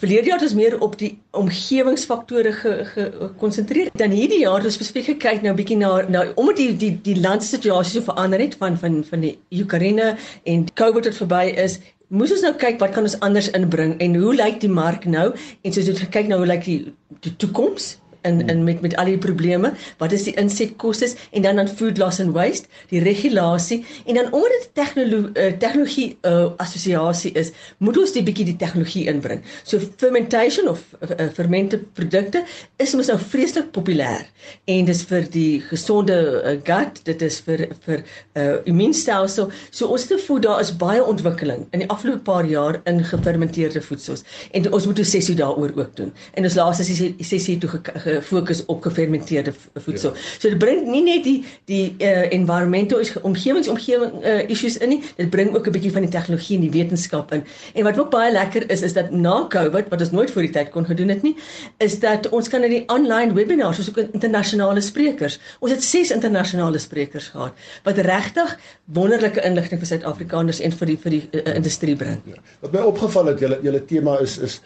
Verlede 0.00 0.26
jaar 0.32 0.40
het 0.40 0.48
ons 0.48 0.58
meer 0.58 0.80
op 0.80 0.98
die 0.98 1.12
omgewingsfaktore 1.30 2.52
gekonsentreer. 2.52 3.90
Dan 3.94 4.10
hierdie 4.10 4.40
jaar 4.40 4.56
het 4.56 4.64
ons 4.64 4.80
spesifiek 4.80 5.14
gekyk 5.14 5.42
nou 5.42 5.52
'n 5.52 5.60
bietjie 5.62 5.76
na 5.76 6.02
na 6.08 6.26
omdat 6.34 6.56
die 6.56 6.76
die 6.76 6.98
die 7.02 7.20
landsituasie 7.20 8.00
so 8.00 8.12
verander 8.12 8.40
het 8.40 8.56
van 8.58 8.78
van 8.78 9.04
van 9.04 9.20
die 9.20 9.38
Oekraïne 9.52 10.16
en 10.44 10.66
COVID 10.74 11.04
het 11.04 11.16
verby 11.16 11.54
is 11.54 11.78
Moes 12.10 12.32
ons 12.34 12.40
nou 12.42 12.50
kyk 12.58 12.80
wat 12.82 12.90
kan 12.90 13.06
ons 13.06 13.14
anders 13.22 13.48
inbring 13.54 13.92
en 14.02 14.16
hoe 14.18 14.32
lyk 14.34 14.56
die 14.64 14.70
mark 14.70 15.04
nou? 15.06 15.28
En 15.62 15.74
soos 15.74 15.86
jy 15.86 16.08
kyk 16.10 16.26
nou 16.26 16.40
hoe 16.40 16.48
lyk 16.50 16.64
die 16.66 16.78
die 17.22 17.30
toekoms 17.38 17.99
in 18.22 18.48
in 18.48 18.64
met 18.64 18.80
met 18.80 18.96
al 18.96 19.04
die 19.04 19.18
probleme, 19.18 19.72
wat 19.98 20.12
is 20.12 20.24
die 20.28 20.34
insetkoste 20.40 21.12
en 21.30 21.42
dan 21.42 21.56
dan 21.56 21.68
food 21.68 21.98
loss 21.98 22.20
and 22.20 22.34
waste, 22.34 22.68
die 22.88 23.02
regulasie 23.02 23.84
en 24.06 24.14
dan 24.14 24.32
omdat 24.32 24.50
dit 24.58 24.68
tegnologie 24.74 25.30
uh, 25.34 25.52
tegnologie 25.58 26.08
uh, 26.22 26.50
assosiasie 26.56 27.32
is, 27.38 27.52
moet 27.78 27.98
ons 27.98 28.12
die 28.12 28.22
bietjie 28.26 28.46
die 28.50 28.56
tegnologie 28.60 29.06
inbring. 29.10 29.42
So 29.64 29.80
fermentation 30.00 30.68
of 30.68 30.82
uh, 31.00 31.28
fermente 31.34 31.78
produkte 31.98 32.44
is 32.82 32.94
mos 32.94 33.10
nou 33.10 33.18
vreeslik 33.30 33.70
populêr 33.76 34.26
en 34.70 34.88
dis 34.88 35.02
vir 35.10 35.28
die 35.32 35.60
gesonde 35.70 36.16
uh, 36.16 36.56
gut, 36.66 37.02
dit 37.08 37.22
is 37.26 37.40
vir 37.46 37.66
vir 37.86 38.02
uh, 38.02 38.58
immuunstelsel. 38.70 39.50
So 39.70 39.90
ons 39.92 40.06
te 40.10 40.18
voed 40.26 40.44
daar 40.46 40.62
is 40.64 40.72
baie 40.76 41.02
ontwikkeling 41.04 41.66
in 41.74 41.84
die 41.84 41.90
afgelope 41.90 42.24
paar 42.26 42.48
jaar 42.48 42.80
in 42.90 43.02
gefermenteerde 43.04 43.82
voedsels 43.84 44.24
en 44.56 44.68
ons 44.72 44.86
moet 44.86 44.98
'n 44.98 45.04
sessie 45.04 45.36
daaroor 45.36 45.72
ook 45.76 45.96
doen. 45.96 46.12
En 46.34 46.44
ons 46.44 46.54
laaste 46.54 46.84
sessie 46.84 47.14
sessie 47.24 47.58
toe 47.58 47.70
ge, 47.70 47.80
gefokus 48.18 48.64
op 48.66 48.82
gefermenteerde 48.82 49.52
voedsel. 49.74 50.14
Ja. 50.14 50.20
So 50.38 50.48
dit 50.48 50.58
bring 50.58 50.86
nie 50.86 51.02
net 51.02 51.24
die 51.24 51.44
die 51.70 51.94
uh, 51.98 52.32
environmental 52.32 53.02
omgewingsomgewing 53.22 54.24
uh, 54.24 54.48
issues 54.48 54.76
in 54.76 54.88
nie, 54.88 55.00
dit 55.16 55.30
bring 55.30 55.54
ook 55.56 55.66
'n 55.66 55.74
bietjie 55.76 55.92
van 55.92 56.06
die 56.06 56.10
tegnologie 56.10 56.56
en 56.56 56.66
die 56.66 56.70
wetenskap 56.70 57.32
in. 57.32 57.44
En 57.74 57.84
wat 57.84 57.98
ook 57.98 58.10
baie 58.10 58.32
lekker 58.32 58.70
is 58.70 58.82
is 58.82 58.92
dat 58.92 59.10
na 59.10 59.46
COVID 59.48 59.88
wat 59.88 60.00
ons 60.00 60.10
nooit 60.10 60.30
voor 60.30 60.42
die 60.42 60.50
tyd 60.50 60.70
kon 60.70 60.84
gedoen 60.84 61.08
het 61.08 61.22
nie, 61.22 61.36
is 61.78 61.98
dat 61.98 62.28
ons 62.28 62.48
kan 62.48 62.62
in 62.62 62.70
die 62.70 62.84
online 62.88 63.32
webinars 63.32 63.76
soos 63.76 63.88
ook 63.88 63.98
internasionale 64.12 64.80
sprekers. 64.80 65.38
Ons 65.60 65.72
het 65.72 65.82
6 65.82 66.10
internasionale 66.10 66.78
sprekers 66.78 67.28
gehad 67.28 67.52
wat 67.82 67.98
regtig 67.98 68.58
wonderlike 68.84 69.42
inligting 69.42 69.80
vir 69.80 69.86
Suid-Afrikaners 69.86 70.60
en 70.60 70.72
vir 70.72 70.86
die 70.86 70.98
vir 70.98 71.10
die 71.10 71.24
uh, 71.32 71.54
industrie 71.54 71.96
bring. 71.96 72.20
Ja. 72.24 72.42
Wat 72.60 72.72
my 72.72 72.84
opgeval 72.92 73.26
het, 73.32 73.40
julle 73.40 73.58
julle 73.62 73.84
tema 73.84 74.18
is 74.20 74.38
is 74.38 74.60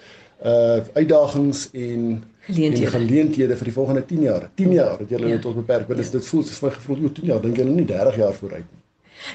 uh 0.45 0.81
uitdagings 0.95 1.69
en 1.73 2.25
geleenthede. 2.47 2.91
geleenthede 2.91 3.57
vir 3.57 3.71
die 3.71 3.75
volgende 3.75 4.05
10 4.07 4.23
jaar. 4.23 4.49
10 4.55 4.73
jaar 4.73 4.99
het 4.99 5.09
julle 5.09 5.29
ja. 5.29 5.35
net 5.35 5.43
tot 5.43 5.55
beperk, 5.55 5.89
want 5.89 6.05
ja. 6.05 6.11
dit 6.11 6.27
voel 6.27 6.43
soos 6.43 6.63
my 6.63 6.71
gevoel, 6.71 7.05
o 7.05 7.13
10 7.13 7.31
jaar, 7.33 7.43
dink 7.43 7.57
julle 7.57 7.71
nie 7.71 7.85
30 7.85 8.17
jaar 8.17 8.35
vooruit 8.35 8.65
nie. 8.71 8.84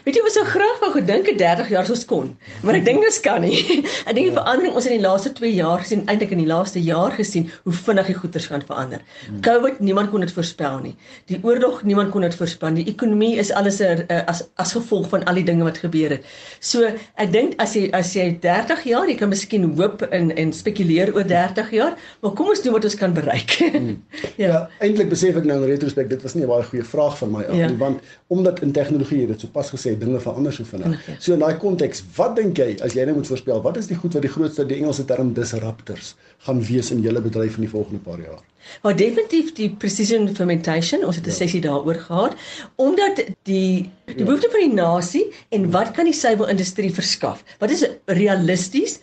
Weet 0.06 0.18
jy, 0.18 0.24
ons 0.26 0.36
sou 0.38 0.46
graag 0.48 0.80
wou 0.84 0.92
gedink 0.94 1.30
het 1.32 1.40
30 1.40 1.70
jaar 1.74 1.88
sou 1.88 1.98
kon, 2.10 2.30
maar 2.66 2.78
ek 2.78 2.86
dink 2.88 3.04
dit 3.06 3.20
kan 3.26 3.42
nie. 3.44 3.58
Ek 4.10 4.16
dink 4.16 4.30
die 4.30 4.32
ja. 4.32 4.38
verandering 4.38 4.76
ons 4.78 4.88
in 4.90 4.96
die 4.96 5.04
laaste 5.04 5.32
2 5.38 5.52
jaar 5.54 5.84
gesien, 5.84 6.04
eintlik 6.12 6.32
in 6.36 6.42
die 6.44 6.50
laaste 6.50 6.82
jaar 6.82 7.14
gesien 7.16 7.50
hoe 7.66 7.74
vinnig 7.76 8.10
die 8.12 8.16
goeder 8.18 8.46
gaan 8.52 8.64
verander. 8.66 9.04
Hmm. 9.26 9.42
COVID, 9.46 9.82
niemand 9.86 10.12
kon 10.14 10.24
dit 10.26 10.34
voorspel 10.34 10.80
nie. 10.84 10.94
Die 11.32 11.40
oorlog, 11.46 11.82
niemand 11.88 12.14
kon 12.14 12.26
dit 12.26 12.36
voorspel 12.38 12.74
nie. 12.76 12.86
Die 12.88 12.94
ekonomie 12.94 13.36
is 13.42 13.52
alles 13.56 13.80
er, 13.84 14.06
uh, 14.08 14.22
as 14.32 14.44
as 14.62 14.74
gevolg 14.78 15.10
van 15.12 15.26
al 15.30 15.40
die 15.40 15.46
dinge 15.48 15.68
wat 15.68 15.82
gebeur 15.82 16.16
het. 16.16 16.28
So, 16.64 16.90
ek 17.22 17.34
dink 17.36 17.58
as 17.64 17.76
jy 17.78 17.90
as 17.98 18.14
jy 18.16 18.30
30 18.44 18.86
jaar, 18.90 19.10
jy 19.10 19.18
kan 19.20 19.34
miskien 19.34 19.68
hoop 19.80 20.06
en 20.10 20.32
en 20.40 20.54
spekuleer 20.56 21.14
oor 21.16 21.28
30 21.28 21.74
jaar, 21.76 21.98
maar 22.24 22.36
kom 22.38 22.52
ons 22.54 22.64
doen 22.66 22.76
wat 22.78 22.88
ons 22.90 23.00
kan 23.00 23.16
bereik. 23.16 23.58
Hmm. 23.80 24.02
ja, 24.36 24.48
ja 24.50 24.58
eintlik 24.84 25.12
besef 25.12 25.38
ek 25.40 25.46
nou 25.48 25.60
in 25.62 25.70
retrospek, 25.70 26.10
dit 26.10 26.24
was 26.26 26.34
nie 26.36 26.44
'n 26.44 26.50
baie 26.50 26.66
goeie 26.68 26.84
vraag 26.84 27.18
van 27.22 27.32
my 27.32 27.44
af 27.46 27.56
ja. 27.56 27.68
nie, 27.70 27.78
want 27.80 28.02
omdat 28.34 28.60
in 28.66 28.72
tegnologie 28.76 29.28
dit 29.30 29.40
sopas 29.40 29.70
gesê 29.80 29.96
dinge 29.98 30.20
verander 30.20 30.54
so 30.54 30.68
vinnig. 30.68 31.00
Ja. 31.08 31.16
So 31.24 31.34
in 31.34 31.40
daai 31.40 31.56
konteks, 31.62 32.04
wat 32.18 32.36
dink 32.36 32.60
jy 32.60 32.76
as 32.84 32.96
jy 32.98 33.06
nou 33.08 33.16
moet 33.16 33.32
voorspel, 33.32 33.62
wat 33.64 33.80
is 33.80 33.88
die 33.88 33.98
goed 33.98 34.14
wat 34.18 34.28
die 34.28 34.32
grootste 34.36 34.68
die 34.68 34.82
Engelse 34.82 35.06
term 35.08 35.34
disruptors 35.34 36.14
gaan 36.46 36.60
wees 36.68 36.92
in 36.92 37.02
julle 37.06 37.24
bedryf 37.24 37.56
in 37.56 37.66
die 37.66 37.72
volgende 37.72 38.04
paar 38.04 38.20
jaar? 38.20 38.44
Maar 38.84 38.96
definitief 39.00 39.54
die 39.58 39.70
precision 39.82 40.28
fermentation, 40.36 41.06
ons 41.08 41.16
het 41.16 41.26
'n 41.26 41.32
ja. 41.32 41.36
sessie 41.36 41.62
daaroor 41.62 41.96
gehad, 41.96 42.36
omdat 42.76 43.24
die 43.48 43.90
die 44.06 44.26
behoefte 44.26 44.50
van 44.52 44.60
die 44.68 44.76
nasie 44.76 45.26
en 45.50 45.72
wat 45.72 45.92
kan 45.96 46.06
die 46.06 46.14
suiwelindustrie 46.14 46.94
verskaf? 46.94 47.44
Wat 47.60 47.72
is 47.72 47.88
realisties 48.06 49.00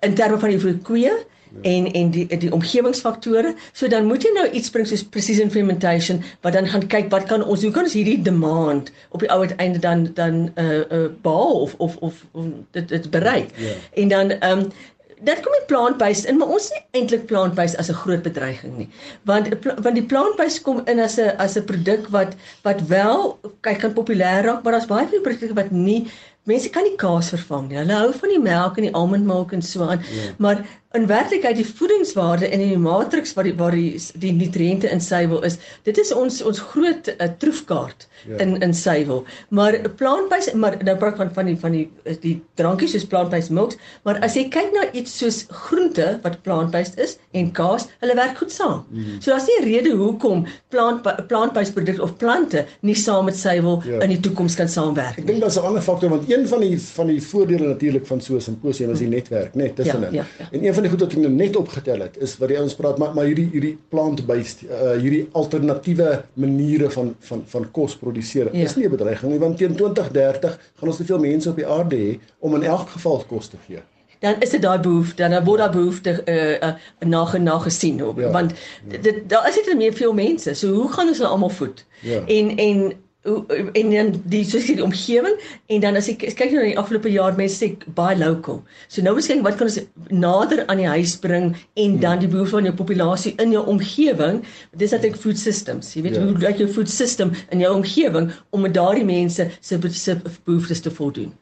in 0.00 0.14
terme 0.14 0.38
van 0.38 0.50
die 0.50 0.78
koeie? 0.82 1.14
En 1.62 1.92
en 1.92 2.10
die 2.10 2.26
die 2.26 2.52
omgewingsfaktore. 2.52 3.54
So 3.72 3.88
dan 3.88 4.06
moet 4.06 4.22
jy 4.22 4.32
nou 4.34 4.46
iets 4.50 4.70
bring 4.70 4.86
soos 4.86 5.04
precision 5.04 5.50
fermentation 5.50 6.22
wat 6.40 6.52
dan 6.52 6.68
gaan 6.68 6.86
kyk 6.86 7.10
wat 7.10 7.26
kan 7.30 7.44
ons 7.44 7.62
hoe 7.62 7.72
kan 7.74 7.88
ons 7.88 7.96
hierdie 7.98 8.22
demand 8.22 8.92
op 9.10 9.24
die 9.24 9.30
ou 9.30 9.40
uiteinde 9.42 9.78
dan 9.78 10.06
dan 10.14 10.48
uh 10.56 10.84
uh 10.90 11.08
behaal 11.22 11.60
of 11.66 11.74
of 11.78 11.96
of, 11.96 12.24
of 12.32 12.54
dit 12.70 12.88
dit 12.88 13.10
bereik. 13.10 13.50
Ja. 13.56 13.74
En 13.94 14.08
dan 14.08 14.30
ehm 14.30 14.58
um, 14.58 14.72
dit 15.20 15.40
kom 15.44 15.52
die 15.52 15.66
plant-based 15.68 16.24
in, 16.30 16.38
maar 16.40 16.48
ons 16.54 16.70
is 16.70 16.72
nie 16.74 17.00
eintlik 17.00 17.26
plant-based 17.28 17.76
as 17.76 17.90
'n 17.90 18.00
groot 18.02 18.22
bedreiging 18.22 18.76
nie. 18.76 18.88
Want 19.28 19.48
want 19.84 19.94
die 19.94 20.06
plant-based 20.12 20.62
kom 20.62 20.80
in 20.86 21.00
as 21.00 21.18
'n 21.18 21.36
as 21.36 21.56
'n 21.56 21.64
produk 21.64 22.08
wat 22.08 22.34
wat 22.62 22.80
wel 22.86 23.38
kyk 23.60 23.78
kan 23.78 23.92
populêr 23.92 24.44
raak, 24.44 24.62
maar 24.62 24.72
daar's 24.72 24.86
baie 24.86 25.08
veel 25.08 25.20
produkte 25.20 25.54
wat 25.54 25.70
nie 25.70 26.08
mense 26.44 26.70
kan 26.70 26.82
nie 26.82 26.96
kaas 26.96 27.28
vervang 27.28 27.68
nie. 27.68 27.78
Hulle 27.78 27.92
hou 27.92 28.12
van 28.12 28.28
die 28.28 28.40
melk 28.40 28.78
en 28.78 28.88
die 28.88 28.94
almondmelk 28.94 29.52
en 29.52 29.62
so 29.62 29.82
aan. 29.82 30.00
Ja. 30.10 30.32
maar 30.38 30.64
in 30.92 31.06
werklikheid 31.06 31.54
die 31.54 31.66
voedingswaarde 31.66 32.48
in 32.50 32.62
die 32.64 32.78
matriks 32.78 33.36
wat 33.36 33.46
die 33.46 33.54
waar 33.54 33.74
die 33.78 33.94
die 34.18 34.32
nutriënte 34.34 34.88
in 34.90 34.98
suiwel 35.00 35.44
is 35.46 35.60
dit 35.86 35.98
is 36.02 36.10
ons 36.10 36.40
ons 36.42 36.58
groot 36.72 37.10
uh, 37.12 37.28
troefkaart 37.38 38.08
ja. 38.26 38.40
in 38.42 38.56
in 38.58 38.74
suiwel 38.74 39.22
maar 39.54 39.78
plant-based 40.00 40.56
maar 40.58 40.74
nou 40.82 40.96
praat 40.98 41.20
van 41.20 41.30
van 41.36 41.46
die 41.46 41.54
van 41.62 41.76
die 41.76 42.16
die 42.24 42.34
drankies 42.58 42.96
soos 42.96 43.06
plant-based 43.12 43.54
milks 43.54 43.78
maar 44.08 44.18
as 44.26 44.34
jy 44.34 44.48
kyk 44.50 44.72
na 44.74 44.88
iets 44.90 45.14
soos 45.22 45.44
groente 45.68 46.08
wat 46.24 46.40
plant-based 46.48 46.98
is 46.98 47.14
en 47.38 47.52
kaas 47.60 47.86
hulle 48.02 48.18
werk 48.18 48.42
goed 48.42 48.50
saam 48.50 48.82
mm 48.88 48.98
-hmm. 48.98 49.22
so 49.22 49.30
daar's 49.30 49.46
nie 49.46 49.60
'n 49.60 49.68
rede 49.68 49.94
hoekom 50.02 50.46
plant 50.74 51.06
plant-based 51.30 51.74
produkte 51.74 52.02
of 52.02 52.16
plante 52.16 52.66
nie 52.80 52.98
saam 52.98 53.24
met 53.30 53.36
suiwel 53.36 53.82
ja. 53.86 54.00
in 54.00 54.08
die 54.16 54.20
toekoms 54.20 54.58
kan 54.58 54.68
saamwerk 54.68 55.22
ek 55.22 55.26
dink 55.26 55.40
daar's 55.40 55.56
'n 55.56 55.66
ander 55.70 55.82
faktor 55.82 56.10
want 56.10 56.26
een 56.32 56.48
van 56.48 56.60
die 56.60 56.80
van 56.80 57.06
die 57.06 57.22
voordele 57.22 57.66
natuurlik 57.66 58.06
van 58.06 58.20
so 58.20 58.34
'n 58.34 58.40
simposium 58.40 58.90
is 58.90 58.98
die 58.98 59.08
netwerk 59.08 59.54
net 59.54 59.76
tussenin 59.76 60.12
ja, 60.12 60.26
ja, 60.38 60.44
ja. 60.44 60.48
en 60.50 60.66
een 60.66 60.79
van 60.80 60.88
die 60.88 60.92
goed 60.94 61.04
wat 61.04 61.14
ek 61.16 61.22
nou 61.24 61.32
net 61.34 61.56
opgetel 61.60 62.04
het 62.06 62.16
is 62.24 62.36
wat 62.40 62.52
die 62.52 62.58
ouens 62.58 62.74
praat 62.78 62.98
maar 63.00 63.12
maar 63.16 63.28
hierdie 63.28 63.48
hierdie 63.52 63.74
plant-based 63.92 64.64
uh, 64.64 64.96
hierdie 64.96 65.22
alternatiewe 65.36 66.10
maniere 66.40 66.90
van 66.96 67.14
van 67.28 67.44
van 67.52 67.66
kos 67.76 67.96
produseer 68.00 68.48
ja. 68.52 68.64
is 68.64 68.76
nie 68.76 68.86
'n 68.88 68.96
bedreiging 68.96 69.32
nie 69.32 69.42
want 69.42 69.58
teen 69.58 69.76
2030 69.76 70.58
gaan 70.80 70.88
ons 70.88 70.96
te 70.96 71.04
veel 71.04 71.20
mense 71.20 71.50
op 71.50 71.56
die 71.56 71.66
aarde 71.66 71.96
hê 71.96 72.12
om 72.38 72.54
in 72.56 72.62
elk 72.62 72.88
geval 72.96 73.24
kos 73.28 73.52
te 73.52 73.60
gee 73.66 73.82
dan 74.20 74.40
is 74.40 74.50
dit 74.50 74.62
daai 74.62 74.78
behoefte 74.78 75.28
dan 75.28 75.44
word 75.44 75.58
daar 75.58 75.76
behoefte 75.76 76.22
uh, 76.24 76.56
uh, 76.60 76.72
na 76.98 77.38
na 77.38 77.58
gesien 77.58 78.04
op 78.04 78.18
ja. 78.18 78.30
want 78.30 78.52
ja. 78.90 78.98
dit 78.98 79.28
daar 79.28 79.48
is 79.48 79.54
dit 79.54 79.76
meer 79.76 79.92
veel 79.92 80.12
mense 80.12 80.54
so 80.54 80.72
hoe 80.72 80.92
gaan 80.92 81.08
ons 81.08 81.18
hulle 81.18 81.30
almal 81.30 81.56
voed 81.60 81.84
ja. 82.00 82.24
en 82.26 82.56
en 82.56 82.92
en 83.22 83.90
dan 83.90 84.14
die 84.32 84.44
sosiale 84.48 84.84
omgewing 84.84 85.34
en 85.66 85.82
dan 85.84 85.96
as 85.98 86.08
ek 86.08 86.22
kyk 86.38 86.54
nou 86.54 86.62
na 86.62 86.68
die 86.70 86.78
afgelope 86.80 87.10
jaar 87.12 87.34
mense 87.36 87.58
sê 87.60 87.74
baie 87.96 88.16
local. 88.16 88.62
So 88.88 89.04
nou 89.04 89.12
miskien 89.18 89.42
wat 89.44 89.58
kan 89.60 89.68
ons 89.68 89.76
nader 90.08 90.62
aan 90.72 90.80
die 90.80 90.88
huis 90.88 91.18
bring 91.20 91.50
en 91.84 91.98
dan 92.00 92.22
die 92.22 92.30
behoefte 92.32 92.56
van 92.56 92.70
jou 92.70 92.74
populasie 92.78 93.34
in 93.42 93.52
jou 93.52 93.60
omgewing. 93.68 94.40
Dis 94.80 94.96
dat 94.96 95.04
ek 95.04 95.20
food 95.20 95.36
systems. 95.40 95.92
Jy 95.92 96.06
weet 96.08 96.16
ja. 96.16 96.24
hoe 96.24 96.40
lyk 96.46 96.64
jou 96.64 96.70
food 96.72 96.88
system 96.88 97.34
in 97.52 97.60
jou 97.60 97.74
omgewing 97.76 98.30
om 98.56 98.64
met 98.64 98.74
daardie 98.78 99.04
mense 99.04 99.50
se 99.60 99.80
se 99.92 100.16
behoeftes 100.48 100.80
te 100.80 100.90
voldoen. 100.90 101.36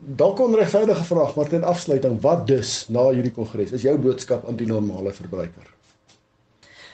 Dalk 0.00 0.38
'n 0.40 0.54
regverdige 0.54 1.04
vraag, 1.04 1.34
maar 1.36 1.48
ten 1.48 1.64
afsluiting, 1.64 2.20
wat 2.20 2.46
dus 2.46 2.86
na 2.88 3.10
hierdie 3.10 3.34
kongres 3.34 3.72
is 3.72 3.82
jou 3.82 3.98
boodskap 3.98 4.48
aan 4.48 4.56
die 4.56 4.66
normale 4.66 5.12
verbruiker? 5.12 5.79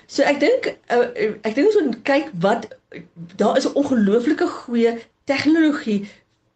So 0.07 0.23
ek 0.23 0.38
dink 0.42 0.69
uh, 0.95 1.07
ek 1.42 1.55
dink 1.57 1.71
ons 1.71 1.79
moet 1.81 1.99
kyk 2.07 2.31
wat 2.45 2.69
daar 3.40 3.57
is 3.59 3.66
'n 3.66 3.75
ongelooflike 3.81 4.47
goeie 4.62 4.92
tegnologie 5.27 6.07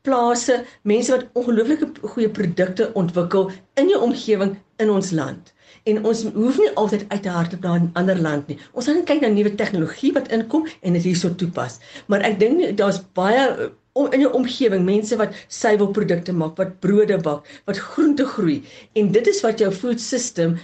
plase, 0.07 0.65
mense 0.83 1.13
wat 1.13 1.27
ongelooflike 1.35 1.89
goeie 2.13 2.31
produkte 2.31 2.91
ontwikkel 2.95 3.51
in 3.83 3.91
jou 3.93 3.99
omgewing 4.07 4.55
in 4.79 4.91
ons 4.91 5.11
land. 5.11 5.53
En 5.91 6.05
ons 6.05 6.23
hoef 6.35 6.59
nie 6.59 6.71
altyd 6.83 7.05
uit 7.09 7.23
te 7.23 7.35
hardloop 7.35 7.67
na 7.67 7.75
'n 7.79 7.91
ander 7.95 8.21
land 8.21 8.47
nie. 8.49 8.59
Ons 8.73 8.87
gaan 8.87 9.05
kyk 9.05 9.21
na 9.21 9.29
nuwe 9.29 9.55
tegnologie 9.55 10.13
wat 10.13 10.31
inkom 10.31 10.67
en 10.81 10.93
dit 10.93 11.03
hierso 11.03 11.35
toepas. 11.35 11.79
Maar 12.07 12.21
ek 12.31 12.39
dink 12.39 12.77
daar's 12.77 13.03
baie 13.13 13.71
om 13.93 14.13
in 14.13 14.21
jou 14.21 14.33
omgewing 14.33 14.85
mense 14.85 15.17
wat 15.17 15.35
suiwelprodukte 15.49 16.33
maak, 16.33 16.57
wat 16.57 16.81
brode 16.81 17.19
bak, 17.19 17.47
wat 17.67 17.79
groente 17.79 18.27
groei 18.27 18.63
en 18.95 19.13
dit 19.13 19.27
is 19.27 19.41
wat 19.43 19.59
jou 19.59 19.73
food 19.73 20.01
system 20.01 20.59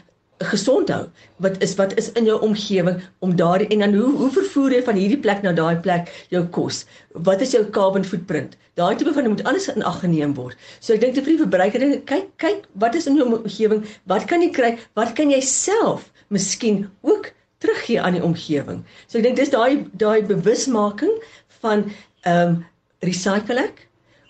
gesond 0.44 0.90
hou. 0.92 1.06
Wat 1.40 1.62
is 1.62 1.74
wat 1.78 1.94
is 1.96 2.10
in 2.12 2.26
jou 2.28 2.36
omgewing 2.44 3.00
om 3.24 3.36
daardie 3.36 3.68
en 3.68 3.78
dan 3.78 3.94
hoe 3.94 4.10
hoe 4.16 4.30
vervoer 4.30 4.74
jy 4.76 4.82
van 4.84 4.98
hierdie 5.00 5.20
plek 5.20 5.42
na 5.42 5.52
daai 5.52 5.76
plek 5.80 6.10
jou 6.30 6.42
kos? 6.52 6.84
Wat 7.12 7.40
is 7.40 7.54
jou 7.56 7.64
carbon 7.70 8.04
footprint? 8.04 8.56
Daai 8.76 8.96
tipe 8.96 9.14
van 9.16 9.28
moet 9.28 9.44
alles 9.44 9.68
in 9.72 9.82
ag 9.82 10.00
geneem 10.04 10.34
word. 10.36 10.56
So 10.80 10.94
ek 10.94 11.00
dink 11.00 11.16
te 11.16 11.24
vir 11.24 11.40
verbruiker 11.40 11.86
kyk 12.04 12.28
kyk 12.42 12.68
wat 12.74 12.94
is 12.94 13.08
in 13.08 13.16
jou 13.16 13.28
omgewing? 13.32 13.84
Wat 14.04 14.28
kan 14.28 14.44
jy 14.44 14.52
kry? 14.52 14.76
Wat 14.94 15.16
kan 15.16 15.32
jy 15.32 15.40
self 15.40 16.10
miskien 16.28 16.86
ook 17.00 17.32
teruggee 17.64 18.00
aan 18.00 18.18
die 18.18 18.24
omgewing? 18.24 18.84
So 19.08 19.18
ek 19.18 19.30
dink 19.30 19.40
dis 19.40 19.54
daai 19.54 19.86
daai 19.96 20.20
bewusmaking 20.28 21.16
van 21.62 21.88
ehm 22.24 22.48
um, 22.48 22.64
recycle 23.04 23.60
ek? 23.60 23.86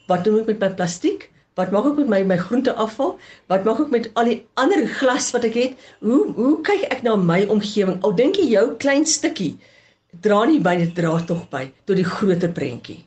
Wat 0.06 0.22
doen 0.24 0.42
ek 0.42 0.54
met 0.54 0.62
my 0.62 0.74
plastiek? 0.78 1.30
Wat 1.56 1.72
maak 1.72 1.86
ek 1.88 2.00
met 2.02 2.10
my 2.12 2.20
my 2.34 2.36
groenteafval? 2.36 3.14
Wat 3.48 3.64
maak 3.64 3.80
ek 3.86 3.92
met 3.94 4.10
al 4.20 4.28
die 4.28 4.40
ander 4.60 4.82
glas 4.98 5.30
wat 5.32 5.46
ek 5.48 5.56
het? 5.56 5.86
Hoe 6.04 6.26
hoe 6.36 6.60
kyk 6.66 6.84
ek 6.92 7.02
na 7.06 7.16
my 7.16 7.46
omgewing? 7.52 7.96
Al 8.04 8.12
dink 8.18 8.36
jy 8.36 8.50
jou 8.52 8.66
klein 8.82 9.08
stukkie 9.08 9.54
dra 10.22 10.44
nie 10.48 10.60
by 10.60 10.76
dit 10.80 10.92
dra 10.96 11.16
tog 11.28 11.46
by 11.52 11.66
tot 11.88 11.96
die 11.96 12.06
groter 12.06 12.52
prentjie. 12.52 13.02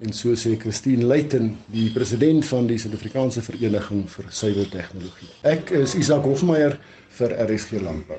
En 0.00 0.14
so 0.16 0.32
sê 0.32 0.54
Christine 0.56 1.04
Luiten, 1.04 1.52
die 1.74 1.90
president 1.92 2.46
van 2.48 2.66
die 2.70 2.78
Suid-Afrikaanse 2.80 3.42
Vereniging 3.44 4.06
vir 4.08 4.30
Suiweltegnologie. 4.32 5.28
Ek 5.44 5.74
is 5.76 5.94
Isak 5.98 6.24
Hofmeyer 6.24 6.78
vir 7.18 7.36
RSG 7.44 7.82
Landbou. 7.84 8.18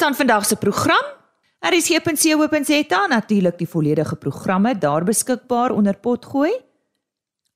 Dis 0.00 0.08
dan 0.08 0.16
vandag 0.16 0.46
se 0.46 0.56
program. 0.56 1.04
Is 1.76 1.88
hier.co.za 1.88 3.06
natuurlik 3.06 3.58
die 3.58 3.68
volledige 3.68 4.16
programme 4.16 4.78
daar 4.78 5.04
beskikbaar 5.04 5.70
onder 5.70 5.96
potgooi. 5.96 6.52